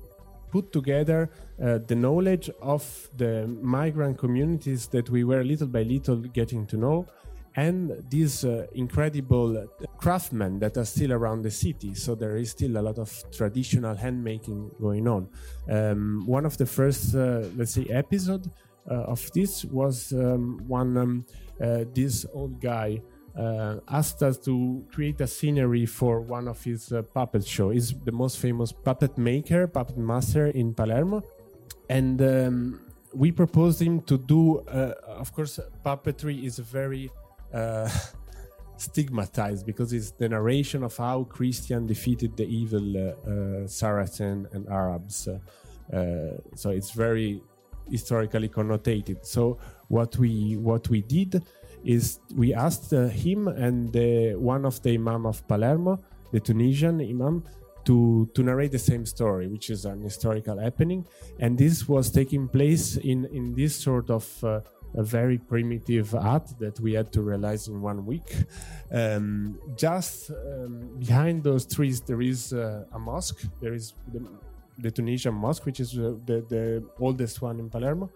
put 0.51 0.71
together 0.71 1.29
uh, 1.61 1.79
the 1.87 1.95
knowledge 1.95 2.49
of 2.61 2.83
the 3.17 3.47
migrant 3.61 4.17
communities 4.19 4.87
that 4.87 5.09
we 5.09 5.23
were 5.23 5.43
little 5.43 5.67
by 5.67 5.81
little 5.81 6.17
getting 6.17 6.67
to 6.67 6.77
know, 6.77 7.07
and 7.55 8.03
these 8.09 8.43
uh, 8.43 8.65
incredible 8.73 9.67
craftsmen 9.97 10.59
that 10.59 10.77
are 10.77 10.85
still 10.85 11.13
around 11.13 11.43
the 11.43 11.51
city. 11.51 11.93
So 11.93 12.15
there 12.15 12.37
is 12.37 12.51
still 12.51 12.77
a 12.77 12.81
lot 12.81 12.97
of 12.97 13.11
traditional 13.31 13.95
handmaking 13.95 14.71
going 14.81 15.07
on. 15.07 15.29
Um, 15.69 16.23
one 16.25 16.45
of 16.45 16.57
the 16.57 16.65
first, 16.65 17.15
uh, 17.15 17.43
let's 17.55 17.73
say, 17.73 17.85
episode 17.85 18.49
uh, 18.89 18.95
of 19.13 19.31
this 19.33 19.65
was 19.65 20.11
um, 20.13 20.61
one 20.67 20.97
um, 20.97 21.25
uh, 21.61 21.85
this 21.93 22.25
old 22.33 22.59
guy 22.59 23.01
uh, 23.37 23.77
asked 23.87 24.21
us 24.21 24.37
to 24.37 24.85
create 24.91 25.19
a 25.21 25.27
scenery 25.27 25.85
for 25.85 26.21
one 26.21 26.47
of 26.47 26.63
his 26.63 26.91
uh, 26.91 27.01
puppet 27.01 27.45
show. 27.45 27.69
He's 27.69 27.93
the 27.93 28.11
most 28.11 28.39
famous 28.39 28.71
puppet 28.71 29.17
maker, 29.17 29.67
puppet 29.67 29.97
master 29.97 30.47
in 30.47 30.73
Palermo, 30.73 31.23
and 31.89 32.21
um, 32.21 32.81
we 33.13 33.31
proposed 33.31 33.81
him 33.81 34.01
to 34.01 34.17
do. 34.17 34.59
Uh, 34.61 34.93
of 35.07 35.33
course, 35.33 35.59
puppetry 35.85 36.43
is 36.43 36.59
very 36.59 37.09
uh, 37.53 37.89
stigmatized 38.77 39.65
because 39.65 39.93
it's 39.93 40.11
the 40.11 40.27
narration 40.27 40.83
of 40.83 40.95
how 40.97 41.23
Christian 41.25 41.85
defeated 41.87 42.35
the 42.35 42.45
evil 42.45 42.97
uh, 42.97 43.01
uh, 43.01 43.67
Saracen 43.67 44.47
and 44.51 44.67
Arabs. 44.67 45.29
so 46.55 46.69
it's 46.69 46.91
very 46.91 47.41
historically 47.89 48.49
connotated. 48.49 49.25
So 49.25 49.57
what 49.87 50.17
we 50.17 50.57
what 50.57 50.89
we 50.89 51.01
did 51.01 51.43
is 51.83 52.19
we 52.35 52.53
asked 52.53 52.91
him 52.91 53.47
and 53.47 53.91
the, 53.91 54.35
one 54.35 54.65
of 54.65 54.81
the 54.81 54.93
imam 54.93 55.25
of 55.25 55.45
Palermo, 55.47 55.99
the 56.31 56.39
Tunisian 56.39 57.01
imam, 57.01 57.43
to 57.85 58.29
to 58.33 58.43
narrate 58.43 58.71
the 58.71 58.79
same 58.79 59.05
story, 59.05 59.47
which 59.47 59.69
is 59.69 59.85
an 59.85 60.01
historical 60.01 60.57
happening, 60.57 61.05
and 61.39 61.57
this 61.57 61.87
was 61.87 62.09
taking 62.09 62.47
place 62.47 62.95
in 62.97 63.25
in 63.25 63.53
this 63.53 63.75
sort 63.75 64.09
of 64.09 64.25
uh, 64.43 64.61
a 64.95 65.03
very 65.03 65.37
primitive 65.37 66.11
hut 66.11 66.53
that 66.59 66.79
we 66.79 66.93
had 66.93 67.11
to 67.13 67.21
realize 67.21 67.67
in 67.67 67.81
one 67.81 68.05
week. 68.05 68.35
Um, 68.91 69.59
just 69.75 70.31
um, 70.31 70.97
behind 70.99 71.43
those 71.43 71.65
trees, 71.65 72.01
there 72.01 72.21
is 72.21 72.53
uh, 72.53 72.85
a 72.91 72.99
mosque. 72.99 73.43
There 73.61 73.73
is 73.73 73.93
the, 74.11 74.27
the 74.77 74.91
Tunisian 74.91 75.33
mosque, 75.33 75.65
which 75.65 75.79
is 75.79 75.97
uh, 75.97 76.15
the, 76.25 76.45
the 76.47 76.83
oldest 76.99 77.41
one 77.41 77.59
in 77.59 77.69
Palermo 77.69 78.09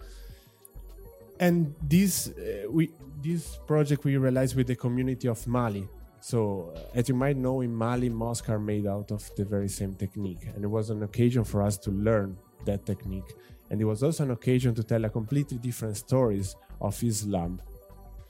and 1.40 1.74
this 1.82 2.30
uh, 2.30 2.70
we 2.70 2.92
this 3.22 3.58
project 3.68 4.04
we 4.04 4.18
realized 4.18 4.56
with 4.56 4.68
the 4.68 4.76
community 4.76 5.28
of 5.28 5.46
Mali. 5.48 5.88
So, 6.20 6.74
uh, 6.76 6.98
as 6.98 7.08
you 7.10 7.16
might 7.16 7.38
know, 7.38 7.62
in 7.62 7.74
Mali, 7.74 8.10
mosques 8.10 8.50
are 8.50 8.60
made 8.60 8.88
out 8.88 9.12
of 9.12 9.30
the 9.36 9.46
very 9.46 9.70
same 9.70 9.94
technique, 9.94 10.48
and 10.56 10.64
it 10.64 10.68
was 10.68 10.90
an 10.90 11.04
occasion 11.04 11.44
for 11.44 11.62
us 11.62 11.78
to 11.80 11.92
learn 11.92 12.38
that 12.66 12.86
technique. 12.86 13.36
And 13.70 13.82
it 13.82 13.86
was 13.86 14.04
also 14.04 14.24
an 14.24 14.32
occasion 14.32 14.74
to 14.76 14.84
tell 14.84 15.04
a 15.06 15.10
completely 15.10 15.58
different 15.58 15.98
stories 15.98 16.56
of 16.80 17.02
Islam 17.04 17.62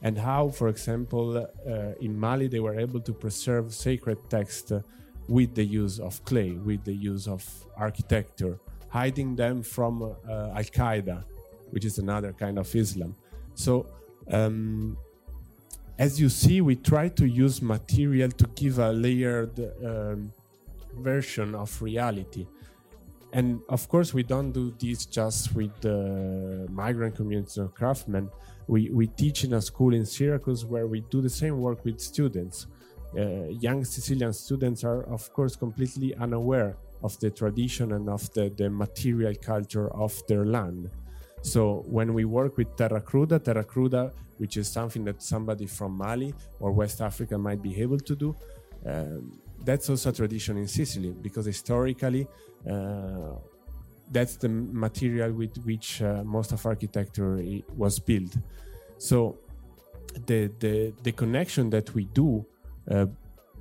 and 0.01 0.17
how, 0.17 0.50
for 0.50 0.67
example, 0.67 1.38
uh, 1.38 1.72
in 2.00 2.20
Mali 2.20 2.48
they 2.48 2.60
were 2.60 2.79
able 2.79 3.00
to 3.01 3.13
preserve 3.13 3.74
sacred 3.74 4.17
text 4.29 4.72
uh, 4.72 4.82
with 5.27 5.56
the 5.56 5.63
use 5.63 6.00
of 6.00 6.24
clay, 6.24 6.51
with 6.51 6.84
the 6.86 6.94
use 6.94 7.27
of 7.27 7.44
architecture, 7.75 8.60
hiding 8.89 9.36
them 9.36 9.63
from 9.63 10.03
uh, 10.03 10.51
Al 10.56 10.63
Qaeda 10.63 11.24
which 11.72 11.86
is 11.86 11.98
another 11.98 12.34
kind 12.34 12.58
of 12.58 12.74
Islam. 12.75 13.15
So, 13.56 13.86
um, 14.32 14.98
as 15.98 16.20
you 16.20 16.29
see, 16.29 16.62
we 16.62 16.75
try 16.75 17.10
to 17.10 17.27
use 17.27 17.62
material 17.62 18.29
to 18.32 18.48
give 18.56 18.77
a 18.79 18.91
layered 18.91 19.60
um, 19.84 20.32
version 20.96 21.56
of 21.56 21.82
reality. 21.82 22.46
And 23.34 23.62
of 23.69 23.88
course, 23.89 24.13
we 24.13 24.24
don't 24.24 24.51
do 24.51 24.74
this 24.79 25.05
just 25.05 25.53
with 25.53 25.72
the 25.81 26.67
migrant 26.72 27.15
communities 27.15 27.57
or 27.57 27.67
craftsmen. 27.67 28.29
We, 28.67 28.89
we 28.89 29.07
teach 29.07 29.43
in 29.43 29.53
a 29.53 29.62
school 29.62 29.93
in 29.93 30.05
Syracuse 30.05 30.65
where 30.65 30.88
we 30.88 31.01
do 31.01 31.22
the 31.22 31.29
same 31.29 31.60
work 31.60 31.84
with 31.86 32.00
students. 32.00 32.67
uh, 33.15 33.48
young 33.50 33.86
Sicilian 33.86 34.34
students 34.34 34.84
are, 34.84 35.03
of 35.03 35.31
course, 35.34 35.55
completely 35.55 36.15
unaware 36.15 36.75
of 37.03 37.17
the 37.19 37.29
tradition 37.29 37.93
and 37.93 38.10
of 38.10 38.31
the, 38.34 38.50
the 38.57 38.69
material 38.69 39.34
culture 39.36 39.89
of 39.93 40.13
their 40.27 40.46
land. 40.46 40.89
So 41.41 41.84
when 41.88 42.13
we 42.13 42.25
work 42.25 42.57
with 42.57 42.75
terra 42.75 43.01
cruda, 43.01 43.39
terra 43.43 43.63
cruda, 43.63 44.12
which 44.38 44.57
is 44.57 44.67
something 44.67 45.03
that 45.05 45.22
somebody 45.22 45.65
from 45.65 45.98
Mali 45.98 46.34
or 46.60 46.72
West 46.72 47.01
Africa 47.01 47.38
might 47.38 47.62
be 47.62 47.79
able 47.81 48.00
to 48.00 48.15
do, 48.15 48.36
um, 48.86 49.39
that's 49.63 49.89
also 49.89 50.10
a 50.10 50.13
tradition 50.13 50.57
in 50.57 50.67
Sicily 50.67 51.12
because 51.22 51.46
historically 51.46 52.27
that's 54.09 54.37
the 54.37 54.49
material 54.49 55.33
with 55.33 55.57
which 55.65 56.01
uh, 56.01 56.23
most 56.23 56.51
of 56.51 56.65
architecture 56.65 57.39
was 57.75 57.99
built. 57.99 58.37
So 58.97 59.39
the 60.25 60.47
the 60.59 60.93
the 61.03 61.11
connection 61.11 61.69
that 61.71 61.93
we 61.93 62.05
do 62.05 62.45
uh, 62.89 63.07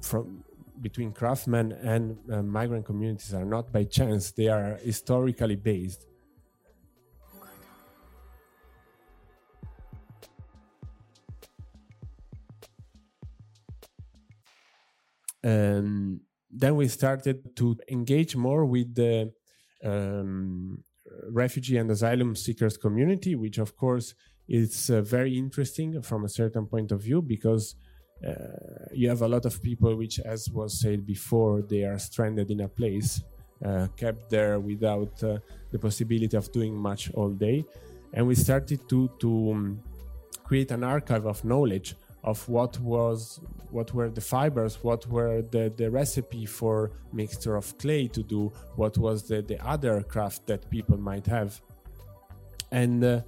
from 0.03 0.45
between 0.81 1.13
craftsmen 1.13 1.73
and 1.73 2.19
uh, 2.31 2.43
migrant 2.43 2.87
communities 2.87 3.35
are 3.35 3.45
not 3.45 3.73
by 3.73 3.85
chance; 3.85 4.33
they 4.33 4.49
are 4.49 4.77
historically 4.83 5.57
based. 5.57 6.07
Um, 15.45 16.26
then 16.59 16.77
we 16.77 16.89
started 16.89 17.57
to 17.57 17.77
engage 17.89 18.35
more 18.35 18.65
with 18.65 18.95
the 18.95 19.33
um, 19.85 20.83
refugee 21.31 21.77
and 21.77 21.91
asylum 21.91 22.35
seekers 22.35 22.77
community, 22.77 23.35
which 23.35 23.59
of 23.59 23.77
course 23.77 24.15
is 24.49 24.91
uh, 24.91 25.03
very 25.03 25.37
interesting 25.37 26.01
from 26.03 26.25
a 26.25 26.29
certain 26.29 26.67
point 26.67 26.93
of 26.93 27.03
view 27.03 27.21
because 27.21 27.75
uh, 28.27 28.33
you 28.93 29.09
have 29.09 29.23
a 29.23 29.29
lot 29.29 29.45
of 29.45 29.63
people 29.63 29.95
which, 29.95 30.19
as 30.21 30.49
was 30.51 30.81
said 30.81 31.05
before, 31.05 31.63
they 31.63 31.85
are 31.85 31.99
stranded 31.99 32.51
in 32.51 32.61
a 32.61 32.69
place, 32.69 33.23
uh, 33.65 33.87
kept 33.97 34.31
there 34.31 34.59
without 34.59 35.23
uh, 35.23 35.39
the 35.73 35.79
possibility 35.79 36.37
of 36.37 36.51
doing 36.53 36.75
much 36.75 37.11
all 37.13 37.29
day, 37.29 37.65
and 38.15 38.27
we 38.27 38.35
started 38.35 38.89
to 38.89 39.11
to 39.21 39.53
um, 39.53 39.83
create 40.45 40.71
an 40.71 40.83
archive 40.83 41.27
of 41.27 41.45
knowledge 41.45 41.95
of 42.27 42.47
what 42.49 42.79
was 42.81 43.41
what 43.71 43.95
were 43.95 44.11
the 44.11 44.21
fibers 44.21 44.83
what 44.83 45.07
were 45.07 45.43
the, 45.43 45.73
the 45.77 45.89
recipe 45.91 46.45
for 46.45 46.91
mixture 47.13 47.57
of 47.57 47.77
clay 47.79 48.09
to 48.09 48.23
do 48.23 48.53
what 48.75 48.99
was 48.99 49.29
the, 49.29 49.41
the 49.43 49.59
other 49.67 50.03
craft 50.03 50.47
that 50.47 50.69
people 50.71 50.99
might 50.99 51.27
have. 51.27 51.61
And 52.73 53.03
uh, 53.05 53.21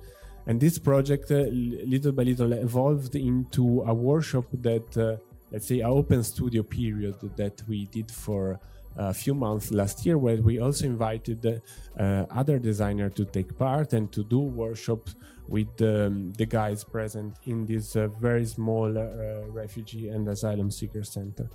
and 0.46 0.60
this 0.60 0.78
project 0.78 1.30
uh, 1.30 1.46
little 1.94 2.12
by 2.12 2.24
little 2.24 2.52
evolved 2.52 3.14
into 3.14 3.82
a 3.82 3.94
workshop 3.94 4.46
that 4.52 4.96
uh, 4.96 5.16
let's 5.52 5.68
say 5.68 5.80
an 5.80 5.86
open 5.86 6.24
studio 6.24 6.62
period 6.62 7.16
that 7.36 7.62
we 7.68 7.86
did 7.86 8.10
for 8.10 8.58
a 8.96 9.14
few 9.14 9.32
months 9.32 9.70
last 9.70 10.04
year 10.04 10.18
where 10.18 10.38
we 10.38 10.58
also 10.58 10.84
invited 10.84 11.46
uh, 11.46 12.26
other 12.30 12.58
designers 12.58 13.14
to 13.14 13.24
take 13.24 13.56
part 13.56 13.92
and 13.92 14.10
to 14.10 14.24
do 14.24 14.40
workshops 14.40 15.14
with 15.48 15.80
um, 15.80 16.32
the 16.34 16.46
guys 16.46 16.84
present 16.84 17.34
in 17.46 17.66
this 17.66 17.96
uh, 17.96 18.06
very 18.08 18.44
small 18.44 18.96
uh, 18.96 19.46
refugee 19.48 20.08
and 20.08 20.28
asylum 20.28 20.70
seeker 20.70 21.02
center. 21.02 21.48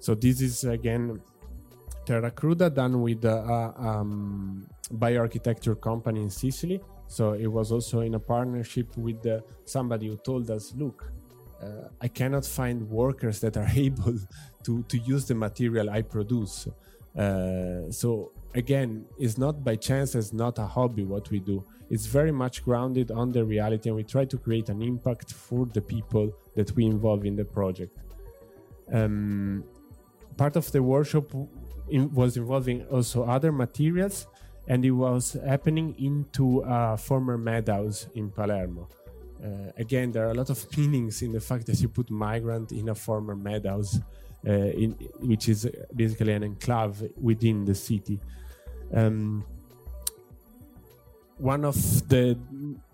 So 0.00 0.14
this 0.14 0.40
is 0.40 0.64
again 0.64 1.20
Terra 2.06 2.30
Cruda 2.30 2.70
done 2.74 3.02
with 3.02 3.22
a 3.26 3.74
um, 3.76 4.66
bioarchitecture 4.94 5.78
company 5.78 6.22
in 6.22 6.30
Sicily. 6.30 6.80
So 7.06 7.32
it 7.32 7.46
was 7.46 7.70
also 7.70 8.00
in 8.00 8.14
a 8.14 8.18
partnership 8.18 8.96
with 8.96 9.26
uh, 9.26 9.40
somebody 9.66 10.08
who 10.08 10.16
told 10.16 10.50
us, 10.50 10.72
look, 10.74 11.12
uh, 11.62 11.88
I 12.00 12.08
cannot 12.08 12.46
find 12.46 12.88
workers 12.88 13.40
that 13.40 13.58
are 13.58 13.68
able 13.74 14.18
to, 14.64 14.82
to 14.84 14.98
use 14.98 15.26
the 15.26 15.34
material 15.34 15.90
I 15.90 16.00
produce. 16.00 16.68
Uh, 17.16 17.90
so 17.90 18.32
again, 18.54 19.04
it's 19.18 19.38
not 19.38 19.62
by 19.62 19.76
chance, 19.76 20.14
it's 20.14 20.32
not 20.32 20.58
a 20.58 20.66
hobby 20.66 21.04
what 21.04 21.30
we 21.30 21.40
do. 21.40 21.64
It's 21.90 22.06
very 22.06 22.32
much 22.32 22.64
grounded 22.64 23.10
on 23.10 23.32
the 23.32 23.44
reality 23.44 23.88
and 23.88 23.96
we 23.96 24.04
try 24.04 24.24
to 24.26 24.38
create 24.38 24.68
an 24.68 24.82
impact 24.82 25.32
for 25.32 25.66
the 25.66 25.80
people 25.80 26.32
that 26.54 26.74
we 26.76 26.86
involve 26.86 27.24
in 27.24 27.36
the 27.36 27.44
project. 27.44 27.96
Um, 28.92 29.64
part 30.36 30.56
of 30.56 30.70
the 30.72 30.82
workshop 30.82 31.32
in, 31.88 32.12
was 32.12 32.36
involving 32.36 32.84
also 32.86 33.24
other 33.24 33.52
materials 33.52 34.26
and 34.66 34.84
it 34.84 34.90
was 34.90 35.36
happening 35.46 35.94
into 35.98 36.62
a 36.66 36.96
former 36.96 37.38
madhouse 37.38 38.06
in 38.14 38.30
palermo. 38.30 38.88
Uh, 39.42 39.70
again 39.76 40.10
there 40.10 40.26
are 40.26 40.32
a 40.32 40.34
lot 40.34 40.50
of 40.50 40.76
meanings 40.76 41.22
in 41.22 41.32
the 41.32 41.40
fact 41.40 41.64
that 41.66 41.80
you 41.80 41.88
put 41.88 42.10
migrant 42.10 42.72
in 42.72 42.88
a 42.88 42.94
former 42.94 43.36
madhouse 43.36 43.98
uh, 44.46 44.52
in, 44.52 44.92
which 45.20 45.48
is 45.48 45.68
basically 45.94 46.32
an 46.32 46.44
enclave 46.44 47.10
within 47.20 47.64
the 47.64 47.74
city 47.74 48.20
um, 48.94 49.44
one 51.38 51.64
of 51.64 51.76
the 52.08 52.36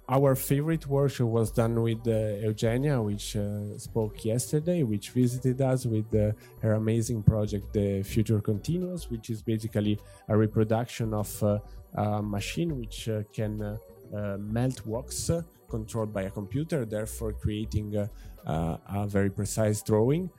our 0.09 0.35
favorite 0.35 0.87
workshop 0.87 1.28
was 1.28 1.50
done 1.50 1.80
with 1.80 2.07
uh, 2.07 2.46
Eugenia, 2.46 3.00
which 3.00 3.37
uh, 3.37 3.78
spoke 3.78 4.22
yesterday, 4.24 4.83
which 4.83 5.11
visited 5.11 5.62
us 5.62 5.87
with 5.87 6.14
uh, 6.14 6.33
her 6.61 6.74
amazing 6.74 7.22
project, 7.22 7.72
The 7.72 8.02
Future 8.02 8.40
Continuous, 8.40 9.11
which 9.11 9.30
is 9.30 9.42
basically 9.42 9.98
a 10.28 10.37
reproduction 10.37 11.14
of 11.14 11.42
uh, 11.42 11.59
a 11.94 12.22
machine 12.22 12.78
which 12.78 13.09
uh, 13.09 13.22
can 13.33 13.62
uh, 13.62 14.37
melt 14.38 14.85
wax 14.85 15.30
controlled 15.70 16.12
by 16.12 16.22
a 16.22 16.30
computer, 16.30 16.85
therefore 16.85 17.33
creating 17.33 17.96
a 17.96 19.07
very 19.07 19.30
precise 19.30 19.83
drawing. 19.83 20.30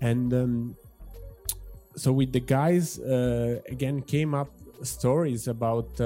And 0.00 0.32
um, 0.32 0.76
so, 1.96 2.12
with 2.12 2.32
the 2.32 2.40
guys, 2.40 2.98
again, 2.98 4.02
came 4.02 4.34
up 4.34 4.50
stories 4.82 5.48
about 5.48 6.00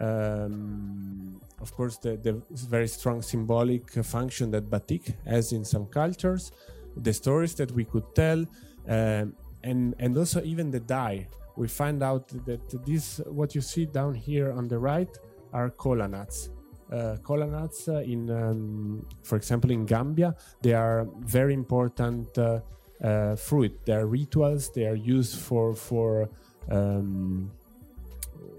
um, 0.00 1.40
of 1.60 1.74
course, 1.74 1.96
the, 1.96 2.16
the, 2.16 2.40
very 2.68 2.88
strong 2.88 3.22
symbolic 3.22 3.90
function 4.04 4.50
that 4.52 4.70
batik 4.70 5.14
has 5.26 5.52
in 5.52 5.64
some 5.64 5.86
cultures, 5.86 6.52
the 6.96 7.12
stories 7.12 7.54
that 7.56 7.70
we 7.72 7.84
could 7.84 8.14
tell, 8.14 8.44
um, 8.88 9.34
and 9.64 9.94
and 9.98 10.16
also 10.16 10.42
even 10.42 10.70
the 10.70 10.80
dye. 10.80 11.26
We 11.56 11.66
find 11.66 12.02
out 12.02 12.28
that 12.46 12.86
this, 12.86 13.20
what 13.26 13.54
you 13.54 13.60
see 13.60 13.86
down 13.86 14.14
here 14.14 14.52
on 14.52 14.68
the 14.68 14.78
right, 14.78 15.10
are 15.52 15.70
kola 15.70 16.06
nuts. 16.06 16.50
Uh, 16.92 17.16
kola 17.22 17.46
nuts 17.46 17.88
uh, 17.88 17.96
in, 17.96 18.30
um, 18.30 19.04
for 19.22 19.36
example, 19.36 19.70
in 19.72 19.84
Gambia, 19.84 20.36
they 20.62 20.72
are 20.72 21.06
very 21.18 21.52
important 21.52 22.38
uh, 22.38 22.60
uh 23.02 23.36
fruit. 23.36 23.72
They 23.84 23.94
are 23.94 24.06
rituals. 24.06 24.70
They 24.72 24.86
are 24.86 24.96
used 24.96 25.38
for 25.38 25.74
for 25.74 26.28
um, 26.70 27.50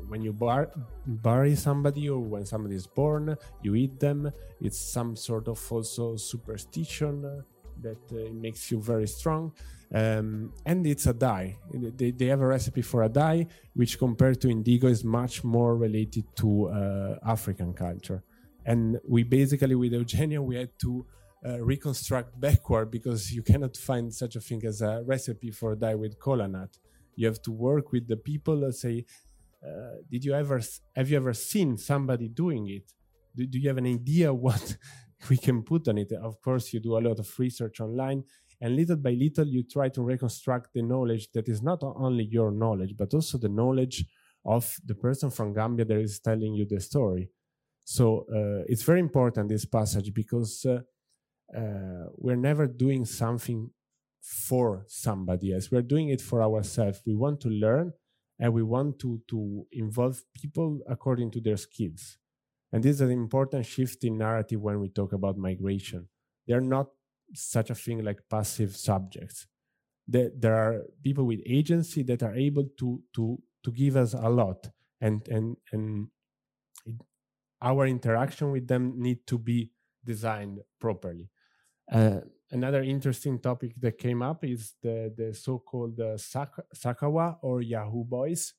when 0.08 0.22
you 0.22 0.34
bar- 0.34 0.72
bury 1.06 1.56
somebody 1.56 2.10
or 2.10 2.20
when 2.20 2.46
somebody 2.46 2.76
is 2.76 2.88
born, 2.88 3.38
you 3.62 3.76
eat 3.76 4.00
them. 4.00 4.32
It's 4.60 4.80
some 4.80 5.16
sort 5.16 5.48
of 5.48 5.60
also 5.72 6.18
superstition 6.18 7.44
that 7.82 7.98
uh, 8.12 8.34
makes 8.34 8.72
you 8.72 8.82
very 8.82 9.08
strong. 9.08 9.54
Um, 9.94 10.54
and 10.66 10.86
it's 10.86 11.08
a 11.08 11.14
dye. 11.14 11.58
They, 11.74 12.12
they 12.12 12.26
have 12.26 12.42
a 12.42 12.48
recipe 12.48 12.82
for 12.82 13.04
a 13.04 13.10
dye, 13.10 13.48
which 13.74 13.98
compared 13.98 14.42
to 14.42 14.50
indigo 14.50 14.88
is 14.88 15.04
much 15.04 15.44
more 15.44 15.78
related 15.78 16.26
to 16.38 16.70
uh, 16.70 17.16
African 17.26 17.74
culture. 17.74 18.24
And 18.66 19.00
we 19.08 19.24
basically, 19.24 19.76
with 19.76 19.94
Eugenia, 19.94 20.42
we 20.42 20.58
had 20.58 20.70
to 20.80 21.06
uh, 21.46 21.62
reconstruct 21.62 22.40
backward 22.40 22.92
because 22.92 23.32
you 23.32 23.42
cannot 23.42 23.78
find 23.78 24.14
such 24.14 24.36
a 24.36 24.42
thing 24.42 24.62
as 24.66 24.82
a 24.82 25.04
recipe 25.06 25.52
for 25.52 25.76
dye 25.76 25.96
with 25.96 26.20
kola 26.20 26.48
nut. 26.48 26.78
You 27.16 27.28
have 27.28 27.42
to 27.44 27.52
work 27.52 27.92
with 27.92 28.08
the 28.08 28.18
people, 28.18 28.66
uh, 28.66 28.72
say, 28.72 29.06
uh, 29.66 29.96
did 30.10 30.24
you 30.24 30.34
ever 30.34 30.62
have 30.96 31.10
you 31.10 31.18
ever 31.18 31.34
seen 31.34 31.78
somebody 31.78 32.28
doing 32.28 32.68
it? 32.70 32.92
Do, 33.36 33.46
do, 33.46 33.60
you 33.60 33.68
have 33.68 33.78
an 33.78 33.88
idea 33.88 34.34
what 34.48 34.78
we 35.30 35.38
can 35.38 35.64
put 35.64 35.88
on 35.88 35.98
it? 35.98 36.12
Of 36.14 36.42
course 36.42 36.74
you 36.74 36.80
do 36.80 36.98
a 36.98 37.00
lot 37.08 37.20
of 37.20 37.40
research 37.40 37.80
online 37.80 38.24
and 38.62 38.76
little 38.76 38.96
by 38.96 39.12
little 39.12 39.48
you 39.48 39.64
try 39.64 39.90
to 39.90 40.02
reconstruct 40.02 40.74
the 40.74 40.82
knowledge 40.82 41.32
that 41.34 41.48
is 41.48 41.62
not 41.62 41.80
only 41.82 42.26
your 42.26 42.52
knowledge 42.52 42.96
but 42.98 43.14
also 43.14 43.38
the 43.38 43.50
knowledge 43.50 44.06
of 44.46 44.76
the 44.86 44.96
person 44.96 45.30
from 45.30 45.54
gambia 45.54 45.86
that 45.86 45.98
is 45.98 46.20
telling 46.20 46.54
you 46.54 46.66
the 46.66 46.80
story. 46.80 47.30
So 47.86 48.26
uh, 48.34 48.64
it's 48.68 48.84
very 48.84 49.00
important 49.00 49.50
this 49.50 49.66
passage 49.66 50.14
because 50.14 50.66
uh, 50.66 50.82
uh 51.56 52.10
we're 52.16 52.36
never 52.36 52.68
doing 52.68 53.06
something 53.06 53.72
for 54.22 54.86
somebody 54.88 55.54
else. 55.54 55.72
We're 55.72 55.82
doing 55.82 56.10
it 56.10 56.22
for 56.22 56.44
ourselves. 56.44 57.02
We 57.06 57.16
want 57.16 57.40
to 57.42 57.50
learn 57.50 57.94
and 58.40 58.54
we 58.54 58.64
want 58.64 59.00
to 59.00 59.22
to 59.30 59.66
involve 59.72 60.22
people 60.34 60.80
according 60.88 61.32
to 61.32 61.42
their 61.42 61.58
skills. 61.58 62.18
And 62.72 62.84
this 62.84 62.96
is 62.96 63.02
an 63.02 63.12
important 63.12 63.66
shift 63.66 64.04
in 64.04 64.18
narrative 64.18 64.62
when 64.62 64.80
we 64.80 64.90
talk 64.90 65.14
about 65.14 65.38
migration. 65.38 66.08
They're 66.48 66.62
not 66.62 66.88
such 67.34 67.70
a 67.70 67.76
thing 67.76 68.04
like 68.04 68.22
passive 68.30 68.76
subjects. 68.76 69.48
There, 70.08 70.32
there 70.36 70.56
are 70.56 70.86
people 71.04 71.26
with 71.26 71.42
agency 71.46 72.04
that 72.04 72.24
are 72.24 72.36
able 72.36 72.66
to 72.80 73.02
to 73.16 73.40
to 73.64 73.72
give 73.72 73.96
us 73.96 74.14
a 74.14 74.30
lot 74.30 74.70
and 75.02 75.28
and 75.28 75.58
and 75.72 76.08
it, 76.86 76.96
our 77.62 77.86
interaction 77.86 78.52
with 78.52 78.68
them 78.68 78.94
need 78.98 79.26
to 79.28 79.38
be 79.38 79.72
designed 80.06 80.60
properly 80.80 81.30
uh, 81.92 82.20
another 82.52 82.84
interesting 82.84 83.40
topic 83.40 83.74
that 83.80 83.98
came 83.98 84.22
up 84.22 84.44
is 84.44 84.74
the, 84.82 85.14
the 85.16 85.34
so-called 85.34 86.00
uh, 86.00 86.18
Sak- 86.18 86.66
Sakawa 86.76 87.38
or 87.42 87.62
Yahoo 87.62 88.04
boys, 88.04 88.54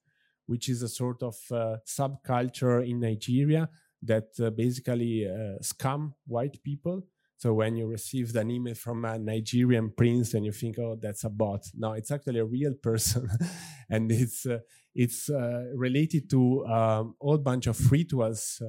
which 0.47 0.69
is 0.69 0.83
a 0.83 0.89
sort 0.89 1.23
of 1.23 1.37
uh, 1.53 1.77
subculture 1.87 2.89
in 2.89 3.01
Nigeria 3.01 3.69
that 4.03 4.29
uh, 4.41 4.51
basically 4.51 5.27
uh, 5.27 5.59
scam 5.63 6.13
white 6.27 6.63
people. 6.63 7.03
So 7.37 7.55
when 7.55 7.77
you 7.77 7.87
receive 7.87 8.35
an 8.37 8.51
email 8.51 8.75
from 8.75 9.05
a 9.05 9.19
Nigerian 9.19 9.93
prince 9.97 10.35
and 10.35 10.45
you 10.45 10.53
think, 10.53 10.79
oh, 10.79 10.99
that's 11.01 11.25
a 11.25 11.31
bot. 11.31 11.65
No, 11.75 11.93
it's 11.95 12.11
actually 12.11 12.41
a 12.41 12.45
real 12.45 12.75
person. 12.75 13.31
and 13.91 14.13
it's, 14.13 14.47
it's 14.95 15.31
related 15.75 16.29
to 16.31 16.67
um, 16.67 17.15
a 17.21 17.25
whole 17.25 17.39
bunch 17.39 17.67
of 17.67 17.91
rituals 17.91 18.61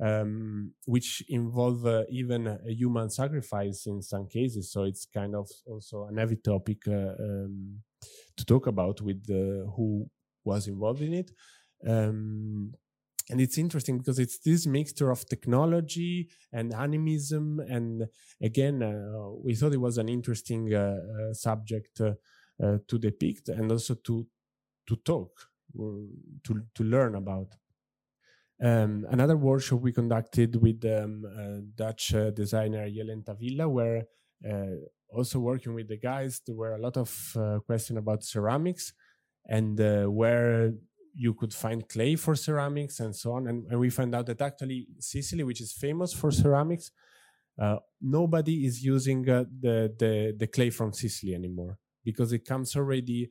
um, 0.00 0.72
which 0.84 1.22
involve 1.28 1.86
uh, 1.86 2.04
even 2.10 2.58
human 2.66 3.10
sacrifice 3.10 3.86
in 3.86 4.02
some 4.02 4.26
cases. 4.28 4.70
So 4.70 4.84
it's 4.84 5.06
kind 5.06 5.34
of 5.34 5.48
also 5.66 6.06
an 6.06 6.18
heavy 6.18 6.36
topic 6.36 6.86
uh, 6.86 7.14
um, 7.18 7.80
to 8.36 8.44
talk 8.44 8.66
about 8.66 9.00
with 9.00 9.24
uh, 9.30 9.70
who 9.70 10.08
was 10.44 10.68
involved 10.68 11.02
in 11.02 11.14
it. 11.14 11.30
Um, 11.86 12.74
and 13.28 13.40
it's 13.40 13.58
interesting 13.58 13.98
because 13.98 14.20
it's 14.20 14.38
this 14.38 14.66
mixture 14.66 15.10
of 15.10 15.26
technology 15.26 16.28
and 16.52 16.72
animism. 16.72 17.58
And 17.58 18.06
again, 18.40 18.82
uh, 18.82 19.30
we 19.42 19.54
thought 19.56 19.72
it 19.72 19.80
was 19.80 19.98
an 19.98 20.08
interesting 20.08 20.72
uh, 20.72 21.32
subject 21.32 21.96
to 21.96 22.98
depict 22.98 23.48
and 23.48 23.70
also 23.72 23.94
to 23.94 24.26
to 24.86 24.96
talk, 24.96 25.32
to 25.74 26.62
to 26.74 26.84
learn 26.84 27.16
about. 27.16 27.48
Um, 28.62 29.06
another 29.10 29.36
workshop 29.36 29.80
we 29.80 29.92
conducted 29.92 30.56
with 30.56 30.82
um, 30.86 31.24
uh, 31.26 31.60
Dutch 31.74 32.14
uh, 32.14 32.30
designer 32.30 32.88
Jelenta 32.88 33.38
Villa, 33.38 33.68
where 33.68 34.04
uh, 34.48 34.76
also 35.10 35.38
working 35.40 35.74
with 35.74 35.88
the 35.88 35.98
guys, 35.98 36.40
there 36.46 36.56
were 36.56 36.74
a 36.74 36.78
lot 36.78 36.96
of 36.96 37.36
uh, 37.36 37.58
questions 37.66 37.98
about 37.98 38.24
ceramics 38.24 38.94
and 39.46 39.80
uh, 39.80 40.04
where 40.04 40.72
you 41.14 41.34
could 41.34 41.52
find 41.52 41.88
clay 41.88 42.16
for 42.16 42.34
ceramics 42.34 43.00
and 43.00 43.14
so 43.14 43.32
on. 43.32 43.46
And, 43.46 43.66
and, 43.70 43.78
we 43.78 43.90
found 43.90 44.14
out 44.14 44.26
that 44.26 44.40
actually 44.40 44.86
Sicily, 44.98 45.44
which 45.44 45.60
is 45.60 45.72
famous 45.72 46.12
for 46.12 46.30
ceramics, 46.30 46.90
uh, 47.58 47.76
nobody 48.00 48.66
is 48.66 48.82
using 48.82 49.22
the, 49.22 49.48
the, 49.60 50.34
the 50.36 50.46
clay 50.46 50.70
from 50.70 50.92
Sicily 50.92 51.34
anymore 51.34 51.78
because 52.04 52.32
it 52.32 52.44
comes 52.44 52.76
already 52.76 53.30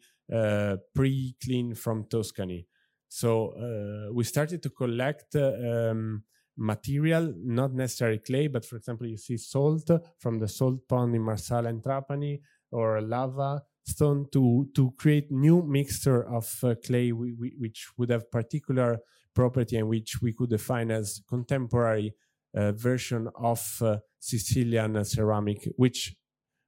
pre-clean 0.95 1.75
from 1.75 2.05
Tuscany. 2.05 2.67
So 3.15 3.53
uh, 3.55 4.13
we 4.13 4.25
started 4.25 4.61
to 4.63 4.69
collect 4.69 5.37
um, 5.37 6.23
material, 6.57 7.33
not 7.37 7.73
necessarily 7.73 8.19
clay, 8.19 8.47
but 8.47 8.65
for 8.65 8.75
example, 8.75 9.07
you 9.07 9.15
see 9.15 9.37
salt 9.37 9.89
from 10.19 10.37
the 10.39 10.49
salt 10.49 10.85
pond 10.89 11.15
in 11.15 11.21
Marsala 11.21 11.69
and 11.69 11.81
Trapani, 11.81 12.41
or 12.71 12.99
lava 12.99 13.61
stone 13.85 14.25
to 14.33 14.67
to 14.75 14.91
create 14.97 15.31
new 15.31 15.61
mixture 15.63 16.27
of 16.27 16.45
uh, 16.61 16.75
clay 16.85 17.13
we, 17.13 17.31
we, 17.39 17.53
which 17.57 17.87
would 17.97 18.09
have 18.09 18.29
particular 18.29 18.99
property 19.33 19.77
and 19.77 19.87
which 19.87 20.21
we 20.21 20.33
could 20.33 20.49
define 20.49 20.91
as 20.91 21.21
contemporary 21.29 22.13
uh, 22.53 22.73
version 22.73 23.29
of 23.35 23.61
uh, 23.81 23.97
Sicilian 24.19 25.05
ceramic, 25.05 25.69
which 25.77 26.13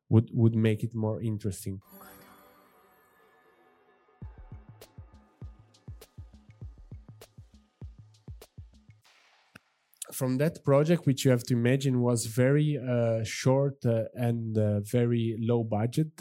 would 0.08 0.30
would 0.34 0.56
make 0.56 0.82
it 0.82 0.96
more 0.96 1.22
interesting. 1.22 1.82
From 10.18 10.38
that 10.40 10.64
project, 10.64 11.06
which 11.06 11.24
you 11.24 11.32
have 11.32 11.44
to 11.44 11.54
imagine 11.54 12.02
was 12.02 12.26
very 12.26 12.70
uh, 12.78 13.24
short 13.24 13.78
uh, 13.86 14.06
and 14.16 14.58
uh, 14.58 14.80
very 14.80 15.38
low 15.40 15.64
budget, 15.64 16.20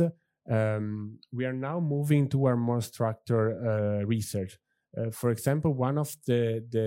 um, 0.50 1.18
we 1.32 1.46
are 1.46 1.59
now 1.70 1.80
moving 1.80 2.28
to 2.28 2.44
our 2.44 2.56
more 2.56 2.82
structured 2.82 3.52
uh, 3.56 4.04
research. 4.06 4.59
Uh, 4.96 5.11
for 5.11 5.30
example, 5.30 5.72
one 5.72 5.96
of 5.96 6.14
the, 6.26 6.62
the 6.70 6.87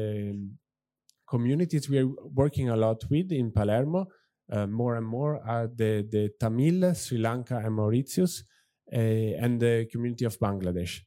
communities 1.27 1.89
we 1.89 1.97
are 1.97 2.11
working 2.41 2.69
a 2.69 2.75
lot 2.75 3.03
with 3.09 3.31
in 3.31 3.51
Palermo, 3.51 4.05
uh, 4.51 4.67
more 4.67 4.95
and 4.95 5.07
more, 5.07 5.41
are 5.45 5.67
the, 5.67 6.07
the 6.11 6.29
Tamil, 6.39 6.93
Sri 6.93 7.17
Lanka, 7.17 7.57
and 7.57 7.73
Mauritius, 7.73 8.43
and 8.91 9.59
the 9.59 9.87
community 9.91 10.25
of 10.25 10.39
Bangladesh, 10.39 11.01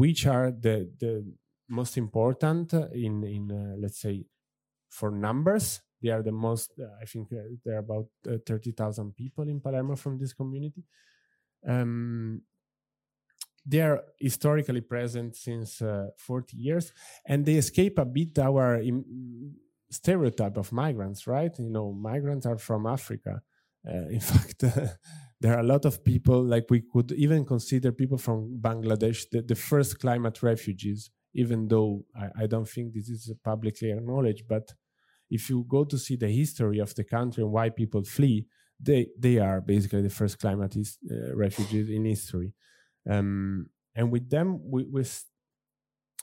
which 0.00 0.26
are 0.26 0.50
the, 0.50 0.90
the 0.98 1.24
most 1.68 1.96
important 1.96 2.72
in, 2.92 3.22
in 3.24 3.76
let's 3.80 4.00
say, 4.00 4.24
for 4.92 5.10
numbers. 5.10 5.80
They 6.02 6.10
are 6.10 6.22
the 6.22 6.32
most, 6.32 6.72
uh, 6.78 6.84
I 7.00 7.06
think 7.06 7.32
uh, 7.32 7.36
there 7.64 7.76
are 7.76 7.78
about 7.78 8.08
uh, 8.28 8.36
30,000 8.46 9.16
people 9.16 9.48
in 9.48 9.60
Palermo 9.60 9.96
from 9.96 10.18
this 10.18 10.32
community. 10.32 10.84
Um, 11.66 12.42
they 13.64 13.80
are 13.80 14.02
historically 14.18 14.80
present 14.80 15.36
since 15.36 15.80
uh, 15.80 16.08
40 16.18 16.56
years 16.56 16.92
and 17.24 17.46
they 17.46 17.54
escape 17.54 17.98
a 17.98 18.04
bit 18.04 18.38
our 18.38 18.80
Im- 18.80 19.54
stereotype 19.90 20.56
of 20.56 20.72
migrants, 20.72 21.26
right? 21.26 21.56
You 21.58 21.70
know, 21.70 21.92
migrants 21.92 22.44
are 22.44 22.58
from 22.58 22.86
Africa. 22.86 23.40
Uh, 23.88 24.08
in 24.08 24.20
fact, 24.32 24.64
there 25.40 25.56
are 25.56 25.60
a 25.60 25.70
lot 25.74 25.84
of 25.84 26.04
people, 26.04 26.42
like 26.42 26.66
we 26.70 26.82
could 26.92 27.12
even 27.12 27.44
consider 27.44 27.92
people 27.92 28.18
from 28.18 28.58
Bangladesh 28.60 29.24
the, 29.30 29.42
the 29.42 29.54
first 29.54 30.00
climate 30.00 30.42
refugees, 30.42 31.10
even 31.34 31.68
though 31.68 32.04
I, 32.16 32.42
I, 32.44 32.46
don't 32.46 32.68
think 32.68 32.92
this 32.92 33.08
is 33.08 33.32
publicly 33.44 33.90
acknowledged. 33.90 34.44
But 34.48 34.72
if 35.32 35.48
you 35.50 35.64
go 35.68 35.84
to 35.84 35.98
see 35.98 36.16
the 36.16 36.28
history 36.28 36.78
of 36.78 36.94
the 36.94 37.04
country 37.04 37.42
and 37.42 37.52
why 37.52 37.70
people 37.70 38.04
flee, 38.04 38.46
they 38.78 39.08
they 39.18 39.38
are 39.38 39.60
basically 39.60 40.02
the 40.02 40.10
first 40.10 40.38
climate 40.38 40.76
is, 40.76 40.98
uh, 41.10 41.34
refugees 41.34 41.88
in 41.88 42.04
history. 42.04 42.52
Um, 43.08 43.66
and 43.94 44.12
with 44.12 44.28
them, 44.30 44.60
we 44.70 44.84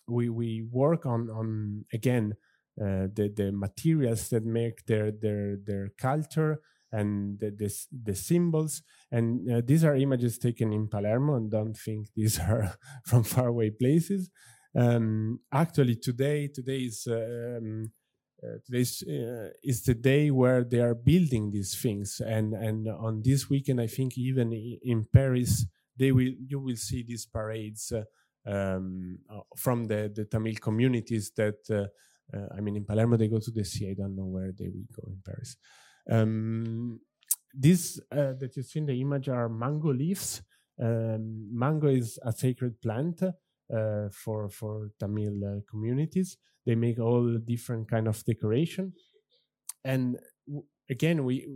we 0.07 0.29
we 0.29 0.61
work 0.61 1.05
on 1.05 1.29
on 1.29 1.85
again 1.93 2.35
uh, 2.81 3.07
the 3.13 3.31
the 3.35 3.51
materials 3.51 4.29
that 4.29 4.45
make 4.45 4.85
their 4.85 5.11
their 5.11 5.57
their 5.57 5.89
culture 5.97 6.61
and 6.91 7.39
the 7.39 7.51
the, 7.51 7.69
the 8.03 8.15
symbols. 8.15 8.81
And 9.11 9.51
uh, 9.51 9.61
these 9.65 9.83
are 9.83 9.95
images 9.95 10.37
taken 10.37 10.71
in 10.73 10.87
Palermo, 10.87 11.35
and 11.35 11.49
don't 11.49 11.77
think 11.77 12.07
these 12.15 12.39
are 12.49 12.75
from 13.05 13.23
faraway 13.23 13.71
places. 13.71 14.29
Um, 14.75 15.39
actually, 15.51 15.95
today 15.95 16.47
today 16.47 16.79
is. 16.79 17.07
Um, 17.07 17.91
uh, 18.43 18.57
uh, 18.57 19.49
is 19.63 19.83
the 19.83 19.93
day 19.93 20.31
where 20.31 20.63
they 20.63 20.79
are 20.79 20.95
building 20.95 21.51
these 21.51 21.75
things. 21.75 22.21
And 22.25 22.53
and 22.53 22.87
on 22.87 23.21
this 23.23 23.49
weekend 23.49 23.81
i 23.81 23.87
think 23.87 24.17
even 24.17 24.53
in 24.83 25.05
paris 25.11 25.65
they 25.99 26.11
will 26.11 26.33
you 26.47 26.59
will 26.59 26.77
see 26.77 27.03
these 27.03 27.25
parades 27.25 27.91
uh, 27.91 28.03
um, 28.49 29.19
uh, 29.29 29.41
from 29.55 29.85
the 29.85 30.11
the 30.15 30.25
tamil 30.25 30.55
communities 30.55 31.31
that 31.35 31.59
uh, 31.69 31.87
uh, 32.35 32.47
i 32.57 32.61
mean 32.61 32.75
in 32.77 32.85
palermo 32.85 33.17
they 33.17 33.27
go 33.27 33.39
to 33.39 33.51
the 33.51 33.65
sea. 33.65 33.89
I 33.91 33.93
don't 33.93 34.15
know 34.15 34.29
where 34.35 34.51
they 34.57 34.69
will 34.69 34.89
go 34.95 35.03
in 35.07 35.21
paris. 35.25 35.57
Um, 36.09 37.01
that 37.53 38.51
you 38.55 38.63
see 38.63 38.79
in 38.79 38.85
the 38.85 39.01
image 39.01 39.27
are 39.27 39.49
mango 39.49 39.91
leaves. 39.91 40.41
Um, 40.81 41.49
mango 41.51 41.87
is 41.87 42.17
a 42.23 42.31
sacred 42.31 42.79
plant 42.81 43.21
for 44.11 44.49
for 44.49 44.91
tamil 44.99 45.63
communities. 45.69 46.37
They 46.65 46.75
make 46.75 46.99
all 46.99 47.37
different 47.37 47.89
kind 47.89 48.07
of 48.07 48.23
decoration. 48.25 48.93
And 49.83 50.17
again 50.89 51.23
we 51.23 51.47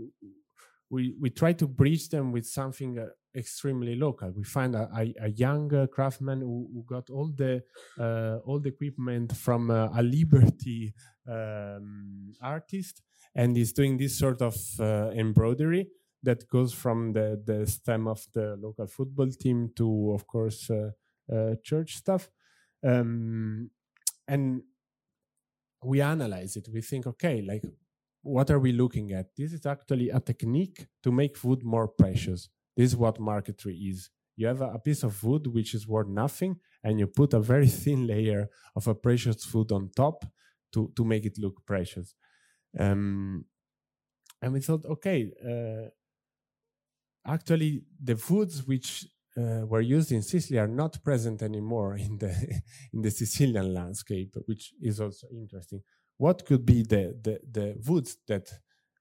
we 0.90 1.16
we 1.20 1.30
try 1.30 1.54
to 1.54 1.68
bridge 1.68 2.10
them 2.10 2.32
with 2.32 2.46
something 2.46 3.00
uh, 3.00 3.08
extremely 3.36 3.96
local. 3.96 4.32
We 4.32 4.44
find 4.44 4.76
a, 4.76 4.90
a, 4.96 5.14
a 5.22 5.30
young 5.30 5.74
uh, 5.74 5.88
craftsman 5.88 6.42
who, 6.42 6.70
who, 6.72 6.86
got 6.88 7.10
all 7.10 7.32
the 7.36 7.64
uh, 8.00 8.38
all 8.46 8.60
the 8.60 8.70
equipment 8.70 9.36
from 9.36 9.72
uh, 9.72 9.90
a 9.96 10.04
liberty 10.04 10.94
um, 11.28 12.34
artist 12.42 13.02
and 13.36 13.58
is 13.58 13.74
doing 13.74 13.98
this 13.98 14.18
sort 14.18 14.42
of 14.42 14.56
uh, 14.80 15.10
embroidery 15.16 15.88
that 16.22 16.48
goes 16.48 16.74
from 16.74 17.14
the 17.14 17.42
the 17.46 17.66
stem 17.66 18.08
of 18.08 18.26
the 18.34 18.56
local 18.62 18.88
football 18.88 19.30
team 19.30 19.72
to 19.76 20.12
of 20.14 20.28
course 20.28 20.70
uh, 20.70 20.92
church 21.64 21.96
stuff 21.96 22.30
um, 22.84 23.70
and 24.28 24.62
we 25.84 26.02
analyze 26.02 26.56
it. 26.56 26.68
We 26.72 26.82
think, 26.82 27.08
okay, 27.08 27.42
like, 27.42 27.64
what 28.22 28.50
are 28.52 28.60
we 28.60 28.72
looking 28.72 29.12
at? 29.12 29.36
This 29.36 29.54
is 29.54 29.66
actually 29.66 30.10
a 30.10 30.20
technique 30.20 30.88
to 31.04 31.12
make 31.12 31.38
food 31.38 31.64
more 31.64 31.88
precious. 31.88 32.50
This 32.76 32.92
is 32.92 32.96
what 32.96 33.20
marquetry 33.20 33.76
is. 33.76 34.10
You 34.36 34.48
have 34.48 34.62
a, 34.62 34.80
piece 34.80 35.04
of 35.04 35.24
wood 35.24 35.48
which 35.48 35.76
is 35.76 35.88
worth 35.88 36.08
nothing, 36.08 36.58
and 36.84 37.00
you 37.00 37.08
put 37.08 37.34
a 37.34 37.40
very 37.40 37.68
thin 37.84 38.08
layer 38.08 38.50
of 38.76 38.88
a 38.88 38.96
precious 38.96 39.44
food 39.44 39.72
on 39.72 39.92
top 39.96 40.26
to, 40.74 40.92
to 40.96 41.06
make 41.06 41.26
it 41.26 41.38
look 41.38 41.66
precious. 41.66 42.16
Um, 42.80 43.46
and 44.42 44.54
we 44.54 44.62
thought, 44.62 44.86
okay, 44.86 45.32
uh, 45.46 45.90
actually, 47.32 47.84
the 48.02 48.16
foods 48.16 48.66
which 48.66 49.06
uh, 49.38 49.66
were 49.66 49.82
used 49.82 50.12
in 50.12 50.22
Sicily 50.22 50.60
are 50.60 50.68
not 50.68 51.04
present 51.04 51.42
anymore 51.42 51.96
in 52.08 52.18
the 52.18 52.62
in 52.94 53.02
the 53.02 53.12
Sicilian 53.12 53.74
landscape, 53.74 54.36
which 54.46 54.74
is 54.82 55.00
also 55.00 55.28
interesting. 55.32 55.82
What 56.18 56.46
could 56.46 56.66
be 56.66 56.84
the 56.84 57.18
the, 57.22 57.40
the 57.52 57.76
woods 57.88 58.18
that 58.28 58.50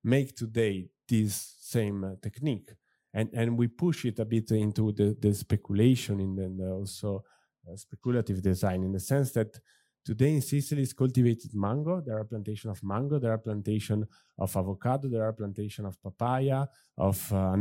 make 0.04 0.34
today 0.34 0.88
this 1.08 1.56
same 1.60 2.04
uh, 2.04 2.10
technique. 2.22 2.70
And, 3.14 3.28
and 3.34 3.58
we 3.58 3.68
push 3.68 4.04
it 4.04 4.18
a 4.18 4.24
bit 4.24 4.50
into 4.50 4.92
the, 4.92 5.16
the 5.20 5.34
speculation 5.34 6.20
in 6.20 6.34
the, 6.34 6.44
and 6.44 6.60
also 6.60 7.22
uh, 7.70 7.76
speculative 7.76 8.40
design 8.42 8.82
in 8.82 8.92
the 8.92 9.00
sense 9.00 9.32
that 9.32 9.58
today 10.04 10.32
in 10.32 10.40
Sicily 10.40 10.82
is 10.82 10.92
cultivated 10.92 11.54
mango. 11.54 12.00
There 12.00 12.18
are 12.18 12.24
plantation 12.24 12.70
of 12.70 12.82
mango, 12.82 13.18
there 13.18 13.32
are 13.32 13.38
plantation 13.38 14.06
of 14.38 14.56
avocado, 14.56 15.08
there 15.08 15.24
are 15.24 15.32
plantation 15.32 15.84
of 15.84 16.02
papaya, 16.02 16.66
of 16.96 17.32
uh, 17.32 17.54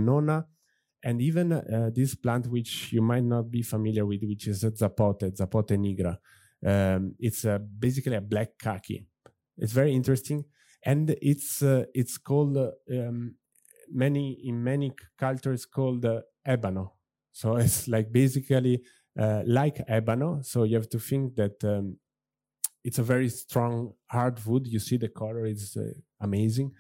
and 1.04 1.22
even 1.22 1.52
uh, 1.52 1.90
this 1.94 2.16
plant 2.16 2.48
which 2.48 2.92
you 2.94 3.02
might 3.02 3.24
not 3.24 3.50
be 3.50 3.62
familiar 3.62 4.06
with, 4.06 4.22
which 4.24 4.48
is 4.48 4.64
zapote, 4.64 5.36
zapote 5.36 5.78
nigra. 5.78 6.18
Um, 6.64 7.16
it's 7.20 7.44
uh, 7.46 7.58
basically 7.58 8.16
a 8.16 8.22
black 8.22 8.58
kaki. 8.60 9.06
It's 9.58 9.74
very 9.74 9.94
interesting, 9.94 10.46
and 10.84 11.10
it's 11.22 11.62
uh, 11.64 11.86
it's 11.94 12.18
called 12.18 12.58
uh, 12.58 12.72
um, 12.92 13.36
many 13.92 14.40
in 14.44 14.64
many 14.64 14.92
cultures 15.18 15.66
called 15.66 16.06
uh, 16.06 16.22
ebano. 16.48 16.92
So 17.32 17.56
it's 17.58 17.88
like 17.88 18.12
basically 18.12 18.84
uh, 19.20 19.42
like 19.46 19.78
ebano. 19.88 20.46
So 20.46 20.64
you 20.64 20.76
have 20.76 20.90
to 20.90 21.00
think 21.00 21.36
that 21.36 21.64
um, 21.64 21.98
it's 22.84 23.00
a 23.00 23.04
very 23.04 23.30
strong 23.30 23.94
hardwood. 24.08 24.68
You 24.68 24.80
see 24.80 24.98
the 24.98 25.10
color 25.10 25.46
is 25.48 25.78
amazing. 26.20 26.74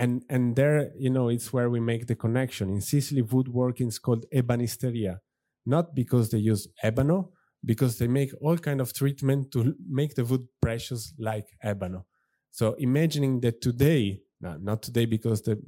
And 0.00 0.24
and 0.28 0.56
there 0.56 0.92
you 0.98 1.10
know 1.10 1.28
it's 1.28 1.52
where 1.52 1.70
we 1.70 1.80
make 1.80 2.06
the 2.06 2.16
connection. 2.16 2.70
In 2.70 2.80
sicily 2.80 3.22
woodworking 3.22 3.88
is 3.88 3.98
called 3.98 4.24
ebanisteria 4.34 5.18
not 5.66 5.94
because 5.94 6.30
they 6.30 6.38
use 6.38 6.66
ebano 6.82 7.28
because 7.64 7.98
they 7.98 8.08
make 8.08 8.32
all 8.40 8.56
kind 8.56 8.80
of 8.80 8.94
treatment 8.94 9.52
to 9.52 9.74
make 9.88 10.14
the 10.14 10.24
wood 10.24 10.46
precious 10.62 11.12
like 11.18 11.48
ebano. 11.64 12.04
So 12.50 12.74
imagining 12.78 13.40
that 13.40 13.60
today 13.60 14.22
no, 14.40 14.56
not 14.56 14.82
today 14.82 15.04
because 15.04 15.42
the, 15.42 15.62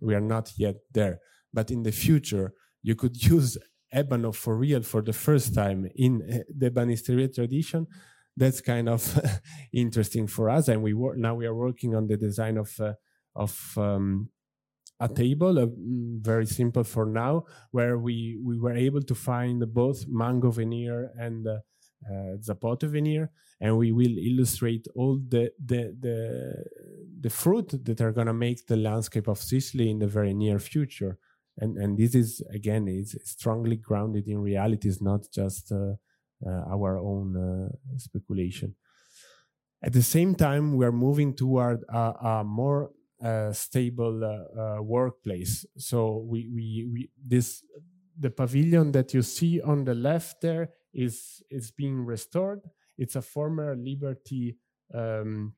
we 0.00 0.14
are 0.14 0.26
not 0.34 0.52
yet 0.56 0.76
there 0.92 1.18
but 1.52 1.70
in 1.70 1.82
the 1.82 1.92
future 1.92 2.54
you 2.82 2.94
could 2.94 3.22
use 3.34 3.58
ebano 3.94 4.34
for 4.34 4.56
real 4.56 4.82
for 4.82 5.02
the 5.02 5.12
first 5.12 5.54
time 5.54 5.86
in 5.94 6.22
eh, 6.28 6.38
the 6.56 6.70
ebanisteria 6.70 7.32
tradition 7.32 7.86
that's 8.36 8.60
kind 8.60 8.88
of 8.88 9.20
interesting 9.72 10.26
for 10.26 10.50
us. 10.50 10.68
And 10.68 10.82
we 10.82 10.92
now 11.16 11.34
we 11.34 11.46
are 11.46 11.54
working 11.54 11.94
on 11.94 12.08
the 12.08 12.16
design 12.16 12.56
of 12.56 12.72
uh, 12.80 12.94
of 13.34 13.74
um, 13.76 14.28
a 15.00 15.08
table, 15.08 15.58
uh, 15.58 15.66
very 16.20 16.46
simple 16.46 16.84
for 16.84 17.06
now, 17.06 17.44
where 17.72 17.98
we, 17.98 18.38
we 18.42 18.58
were 18.58 18.74
able 18.74 19.02
to 19.02 19.14
find 19.14 19.62
both 19.74 20.06
mango 20.08 20.50
veneer 20.50 21.10
and 21.18 21.46
uh, 21.46 21.58
uh, 22.08 22.36
zapote 22.38 22.82
veneer, 22.82 23.30
and 23.60 23.76
we 23.76 23.92
will 23.92 24.16
illustrate 24.18 24.86
all 24.94 25.18
the 25.28 25.50
the 25.64 25.96
the, 26.00 26.64
the 27.20 27.30
fruit 27.30 27.84
that 27.84 28.00
are 28.00 28.12
going 28.12 28.26
to 28.26 28.34
make 28.34 28.66
the 28.66 28.76
landscape 28.76 29.28
of 29.28 29.38
Sicily 29.38 29.90
in 29.90 29.98
the 29.98 30.06
very 30.06 30.34
near 30.34 30.58
future. 30.58 31.18
And 31.56 31.76
and 31.78 31.96
this 31.96 32.14
is 32.14 32.42
again 32.52 32.88
is 32.88 33.16
strongly 33.24 33.76
grounded 33.76 34.28
in 34.28 34.38
reality. 34.38 34.88
It's 34.88 35.00
not 35.00 35.22
just 35.32 35.72
uh, 35.72 35.94
uh, 36.46 36.62
our 36.70 36.98
own 36.98 37.70
speculation. 37.96 38.74
At 39.82 39.92
the 39.92 40.02
same 40.02 40.34
time, 40.34 40.76
we 40.76 40.84
are 40.84 40.92
moving 40.92 41.34
toward 41.34 41.84
a, 41.88 41.98
a 41.98 42.44
more 42.44 42.90
stable 43.52 44.22
uh, 44.24 44.60
uh, 44.60 44.82
workplace. 44.82 45.64
So 45.78 46.24
we, 46.28 46.48
we, 46.54 46.88
we 46.92 47.10
this 47.26 47.64
the 48.18 48.30
pavilion 48.30 48.92
that 48.92 49.12
you 49.12 49.22
see 49.22 49.60
on 49.60 49.84
the 49.84 49.94
left 49.94 50.40
there 50.40 50.70
is 50.92 51.42
is 51.50 51.70
being 51.70 52.04
restored. 52.04 52.60
It's 52.96 53.16
a 53.16 53.22
former 53.22 53.74
Liberty 53.74 54.56
um, 54.92 55.54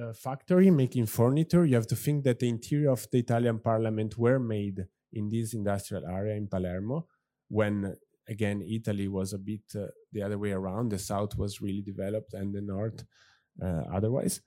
uh, 0.00 0.12
factory 0.12 0.70
making 0.70 1.06
furniture. 1.06 1.64
You 1.64 1.76
have 1.76 1.86
to 1.88 1.96
think 1.96 2.24
that 2.24 2.38
the 2.40 2.48
interior 2.48 2.90
of 2.90 3.06
the 3.10 3.18
Italian 3.18 3.58
Parliament 3.58 4.18
were 4.18 4.40
made 4.40 4.86
in 5.12 5.28
this 5.28 5.54
industrial 5.54 6.06
area 6.06 6.34
in 6.36 6.48
Palermo, 6.48 7.06
when 7.48 7.96
again 8.28 8.62
Italy 8.62 9.08
was 9.08 9.32
a 9.32 9.38
bit 9.38 9.62
uh, 9.76 9.86
the 10.12 10.22
other 10.22 10.38
way 10.38 10.52
around. 10.52 10.90
The 10.90 10.98
south 10.98 11.36
was 11.36 11.60
really 11.60 11.82
developed 11.82 12.34
and 12.34 12.54
the 12.54 12.62
north 12.62 13.04
uh, 13.62 13.84
otherwise. 13.92 14.40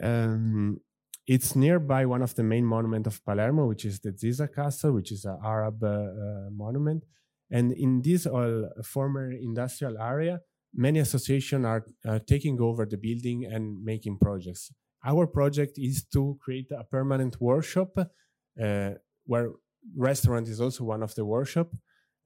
Um, 0.00 0.80
it's 1.26 1.56
nearby 1.56 2.06
one 2.06 2.22
of 2.22 2.34
the 2.34 2.42
main 2.42 2.64
monuments 2.64 3.08
of 3.08 3.24
Palermo, 3.24 3.66
which 3.66 3.84
is 3.84 4.00
the 4.00 4.12
Ziza 4.12 4.52
Castle, 4.54 4.92
which 4.92 5.10
is 5.10 5.24
an 5.24 5.38
Arab 5.44 5.82
uh, 5.82 5.86
uh, 5.86 6.50
monument. 6.50 7.04
And 7.50 7.72
in 7.72 8.02
this 8.02 8.26
uh, 8.26 8.68
former 8.84 9.32
industrial 9.32 9.98
area, 9.98 10.40
many 10.74 11.00
associations 11.00 11.64
are 11.64 11.84
taking 12.26 12.60
over 12.60 12.86
the 12.86 12.96
building 12.96 13.44
and 13.44 13.82
making 13.84 14.18
projects. 14.18 14.72
Our 15.04 15.26
project 15.26 15.78
is 15.78 16.04
to 16.12 16.36
create 16.40 16.70
a 16.70 16.84
permanent 16.84 17.40
workshop 17.40 17.96
uh, 17.98 18.90
where 19.24 19.52
restaurant 19.96 20.48
is 20.48 20.60
also 20.60 20.84
one 20.84 21.02
of 21.02 21.14
the 21.14 21.24
workshop 21.24 21.70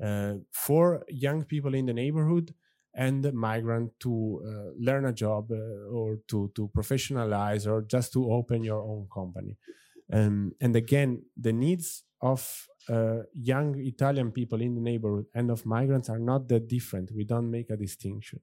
uh, 0.03 0.35
for 0.53 1.05
young 1.09 1.45
people 1.45 1.75
in 1.75 1.87
the 1.87 1.93
neighborhood 1.93 2.55
and 2.95 3.33
migrant 3.33 3.93
to 4.01 4.43
uh, 4.45 4.71
learn 4.79 5.05
a 5.07 5.13
job 5.13 5.51
uh, 5.53 5.89
or 5.91 6.19
to, 6.29 6.51
to 6.55 6.69
professionalize 6.77 7.67
or 7.67 7.83
just 7.83 8.13
to 8.13 8.31
open 8.33 8.65
your 8.65 8.83
own 8.83 9.07
company. 9.13 9.57
Um, 10.13 10.53
and 10.61 10.75
again, 10.75 11.23
the 11.37 11.53
needs 11.53 12.05
of 12.21 12.67
uh, 12.89 13.21
young 13.33 13.79
Italian 13.79 14.33
people 14.33 14.61
in 14.61 14.75
the 14.75 14.81
neighborhood 14.81 15.27
and 15.35 15.51
of 15.51 15.65
migrants 15.65 16.09
are 16.09 16.19
not 16.19 16.49
that 16.49 16.69
different. 16.69 17.13
We 17.15 17.25
don't 17.25 17.51
make 17.51 17.71
a 17.71 17.77
distinction 17.77 18.41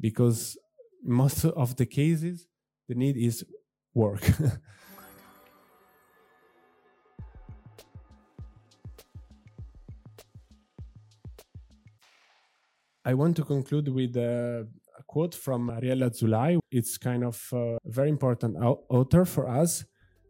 because 0.00 0.56
most 1.02 1.44
of 1.44 1.76
the 1.76 1.86
cases, 1.86 2.46
the 2.88 2.94
need 2.94 3.16
is 3.16 3.44
work. 3.94 4.22
I 13.04 13.14
want 13.14 13.34
to 13.36 13.44
conclude 13.44 13.88
with 13.88 14.16
a, 14.16 14.66
a 14.96 15.02
quote 15.02 15.34
from 15.34 15.70
Ariella 15.70 16.10
Azoulay. 16.10 16.60
It's 16.70 16.96
kind 16.98 17.24
of 17.24 17.36
a 17.52 17.78
very 17.84 18.08
important 18.08 18.56
author 18.88 19.24
for 19.24 19.48
us. 19.48 19.84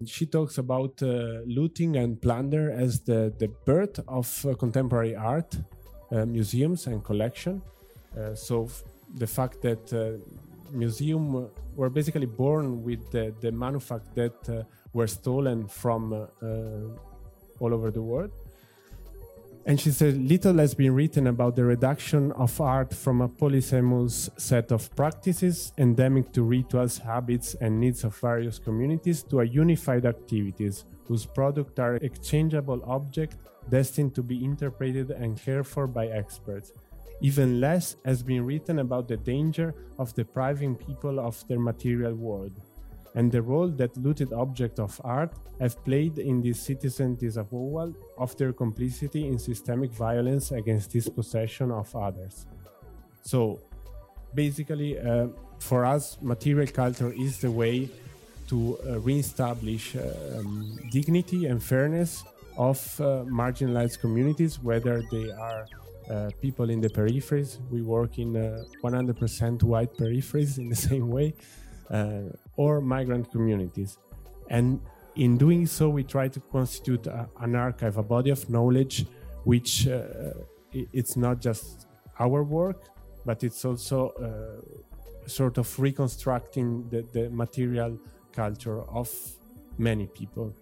She 0.06 0.24
talks 0.24 0.56
about 0.56 1.02
uh, 1.02 1.42
looting 1.46 1.96
and 1.96 2.20
plunder 2.20 2.70
as 2.70 3.00
the, 3.00 3.32
the 3.38 3.48
birth 3.66 4.00
of 4.08 4.46
uh, 4.46 4.54
contemporary 4.54 5.14
art, 5.14 5.54
uh, 6.10 6.24
museums, 6.24 6.86
and 6.86 7.04
collection. 7.04 7.60
Uh, 8.18 8.34
so, 8.34 8.68
the 9.16 9.26
fact 9.26 9.60
that 9.60 9.92
uh, 9.92 10.18
museums 10.72 11.50
were 11.76 11.90
basically 11.90 12.26
born 12.26 12.82
with 12.82 13.10
the, 13.10 13.34
the 13.42 13.52
manufactures 13.52 14.14
that 14.14 14.48
uh, 14.48 14.62
were 14.94 15.06
stolen 15.06 15.68
from 15.68 16.12
all 17.60 17.74
over 17.74 17.90
the 17.90 18.02
world 18.02 18.32
and 19.64 19.80
she 19.80 19.90
said, 19.90 20.16
little 20.16 20.58
has 20.58 20.74
been 20.74 20.94
written 20.94 21.28
about 21.28 21.54
the 21.54 21.64
reduction 21.64 22.32
of 22.32 22.60
art 22.60 22.92
from 22.92 23.20
a 23.20 23.28
polysemous 23.28 24.28
set 24.38 24.72
of 24.72 24.94
practices 24.96 25.72
endemic 25.78 26.32
to 26.32 26.42
rituals, 26.42 26.98
habits, 26.98 27.54
and 27.60 27.78
needs 27.78 28.02
of 28.02 28.16
various 28.16 28.58
communities 28.58 29.22
to 29.22 29.40
a 29.40 29.44
unified 29.44 30.04
activities 30.04 30.84
whose 31.06 31.24
products 31.24 31.78
are 31.78 31.96
exchangeable 31.96 32.82
objects 32.84 33.36
destined 33.68 34.14
to 34.14 34.22
be 34.22 34.44
interpreted 34.44 35.10
and 35.10 35.40
cared 35.40 35.66
for 35.66 35.86
by 35.86 36.08
experts. 36.08 36.72
Even 37.20 37.60
less 37.60 37.94
has 38.04 38.20
been 38.20 38.44
written 38.44 38.80
about 38.80 39.06
the 39.06 39.16
danger 39.16 39.74
of 39.96 40.12
depriving 40.14 40.74
people 40.74 41.20
of 41.20 41.46
their 41.46 41.60
material 41.60 42.14
world 42.14 42.60
and 43.14 43.30
the 43.30 43.42
role 43.42 43.68
that 43.68 43.96
looted 43.96 44.32
objects 44.32 44.80
of 44.80 45.00
art 45.04 45.32
have 45.60 45.82
played 45.84 46.18
in 46.18 46.40
this 46.40 46.60
citizen 46.60 47.14
disavowal 47.14 47.94
of 48.18 48.36
their 48.36 48.52
complicity 48.52 49.26
in 49.28 49.38
systemic 49.38 49.90
violence 49.90 50.50
against 50.50 50.90
dispossession 50.90 51.70
of 51.70 51.94
others. 51.94 52.46
So, 53.22 53.60
basically, 54.34 54.98
uh, 54.98 55.28
for 55.58 55.84
us, 55.84 56.18
material 56.20 56.66
culture 56.66 57.12
is 57.12 57.38
the 57.38 57.50
way 57.50 57.88
to 58.48 58.78
uh, 58.86 58.98
reestablish 59.00 59.96
um, 59.96 60.78
dignity 60.90 61.46
and 61.46 61.62
fairness 61.62 62.24
of 62.56 62.78
uh, 63.00 63.24
marginalized 63.24 64.00
communities, 64.00 64.60
whether 64.60 65.02
they 65.10 65.30
are 65.30 65.66
uh, 66.10 66.30
people 66.40 66.68
in 66.68 66.80
the 66.80 66.88
peripheries. 66.88 67.58
We 67.70 67.82
work 67.82 68.18
in 68.18 68.32
100% 68.82 68.82
uh, 69.62 69.66
white 69.66 69.94
peripheries 69.94 70.58
in 70.58 70.68
the 70.68 70.76
same 70.90 71.08
way 71.08 71.34
uh, 71.90 72.22
or 72.56 72.80
migrant 72.80 73.30
communities. 73.30 73.98
And 74.48 74.80
in 75.16 75.36
doing 75.38 75.66
so, 75.66 75.88
we 75.88 76.04
try 76.04 76.28
to 76.28 76.40
constitute 76.40 77.06
a, 77.06 77.28
an 77.40 77.54
archive, 77.54 77.96
a 77.98 78.02
body 78.02 78.30
of 78.30 78.48
knowledge, 78.48 79.06
which 79.44 79.88
uh, 79.88 80.32
it's 80.72 81.16
not 81.16 81.40
just 81.40 81.86
our 82.18 82.42
work, 82.42 82.88
but 83.24 83.42
it's 83.44 83.64
also 83.64 84.10
uh, 84.10 85.28
sort 85.28 85.58
of 85.58 85.78
reconstructing 85.78 86.88
the, 86.88 87.02
the 87.12 87.30
material 87.30 87.98
culture 88.32 88.82
of 88.82 89.10
many 89.78 90.06
people. 90.06 90.54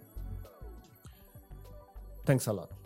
Thanks 2.25 2.47
a 2.47 2.53
lot. 2.53 2.80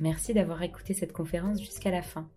Merci 0.00 0.32
d'avoir 0.32 0.62
écouté 0.62 0.94
cette 0.94 1.12
conférence 1.12 1.60
jusqu'à 1.60 1.90
la 1.90 2.02
fin. 2.02 2.28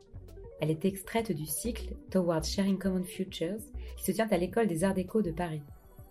Elle 0.62 0.72
est 0.72 0.86
extraite 0.86 1.32
du 1.32 1.46
cycle 1.46 1.94
Towards 2.10 2.44
Sharing 2.44 2.80
Common 2.80 3.04
Futures 3.04 3.60
qui 3.98 4.04
se 4.04 4.12
tient 4.12 4.28
à 4.32 4.38
l'école 4.38 4.66
des 4.66 4.84
Arts 4.84 4.96
Déco 4.96 5.22
de 5.22 5.32
Paris. 5.32 5.62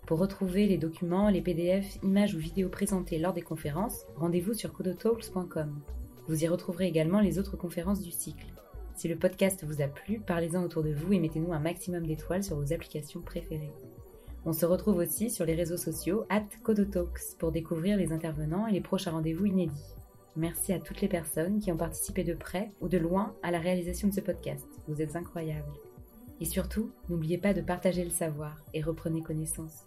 Pour 0.07 0.21
retrouver 0.21 0.69
les 0.69 0.79
documents, 0.79 1.29
les 1.29 1.41
PDF, 1.41 1.99
images 2.05 2.37
ou 2.37 2.39
vidéos 2.39 2.69
présentés 2.69 3.19
lors 3.19 3.33
des 3.33 3.43
conférences, 3.43 4.07
rendez-vous 4.17 4.55
sur 4.55 4.73
codotalks.com. 4.73 5.81
Vous 6.29 6.45
y 6.45 6.47
retrouverez 6.47 6.87
également 6.87 7.21
les 7.21 7.41
autres 7.41 7.57
conférences 7.57 8.01
du 8.01 8.13
cycle. 8.13 8.47
Si 8.95 9.09
le 9.09 9.17
podcast 9.17 9.65
vous 9.65 9.83
a 9.83 9.89
plu, 9.89 10.21
parlez-en 10.21 10.63
autour 10.63 10.85
de 10.85 10.93
vous 10.93 11.13
et 11.13 11.19
mettez-nous 11.19 11.53
un 11.53 11.59
maximum 11.59 12.07
d'étoiles 12.07 12.45
sur 12.45 12.57
vos 12.57 12.73
applications 12.73 13.23
préférées. 13.23 13.73
On 14.45 14.53
se 14.53 14.67
retrouve 14.67 14.99
aussi 14.99 15.31
sur 15.31 15.45
les 15.45 15.55
réseaux 15.55 15.77
sociaux 15.77 16.27
at 16.29 16.47
Codotalks 16.63 17.37
pour 17.39 17.51
découvrir 17.51 17.97
les 17.97 18.13
intervenants 18.13 18.69
et 18.69 18.73
les 18.73 18.81
prochains 18.81 19.11
rendez-vous 19.11 19.47
inédits. 19.47 19.95
Merci 20.37 20.73
à 20.73 20.79
toutes 20.79 21.01
les 21.01 21.09
personnes 21.09 21.59
qui 21.59 21.73
ont 21.73 21.77
participé 21.77 22.23
de 22.23 22.35
près 22.35 22.69
ou 22.81 22.89
de 22.89 22.99
loin 22.99 23.35
à 23.43 23.51
la 23.51 23.59
réalisation 23.59 24.09
de 24.09 24.15
ce 24.15 24.21
podcast. 24.21 24.65
Vous 24.87 25.03
êtes 25.03 25.17
incroyables. 25.17 25.73
Et 26.41 26.45
surtout, 26.45 26.91
n'oubliez 27.09 27.37
pas 27.37 27.53
de 27.53 27.61
partager 27.61 28.05
le 28.05 28.11
savoir 28.11 28.57
et 28.73 28.81
reprenez 28.81 29.23
connaissance. 29.23 29.85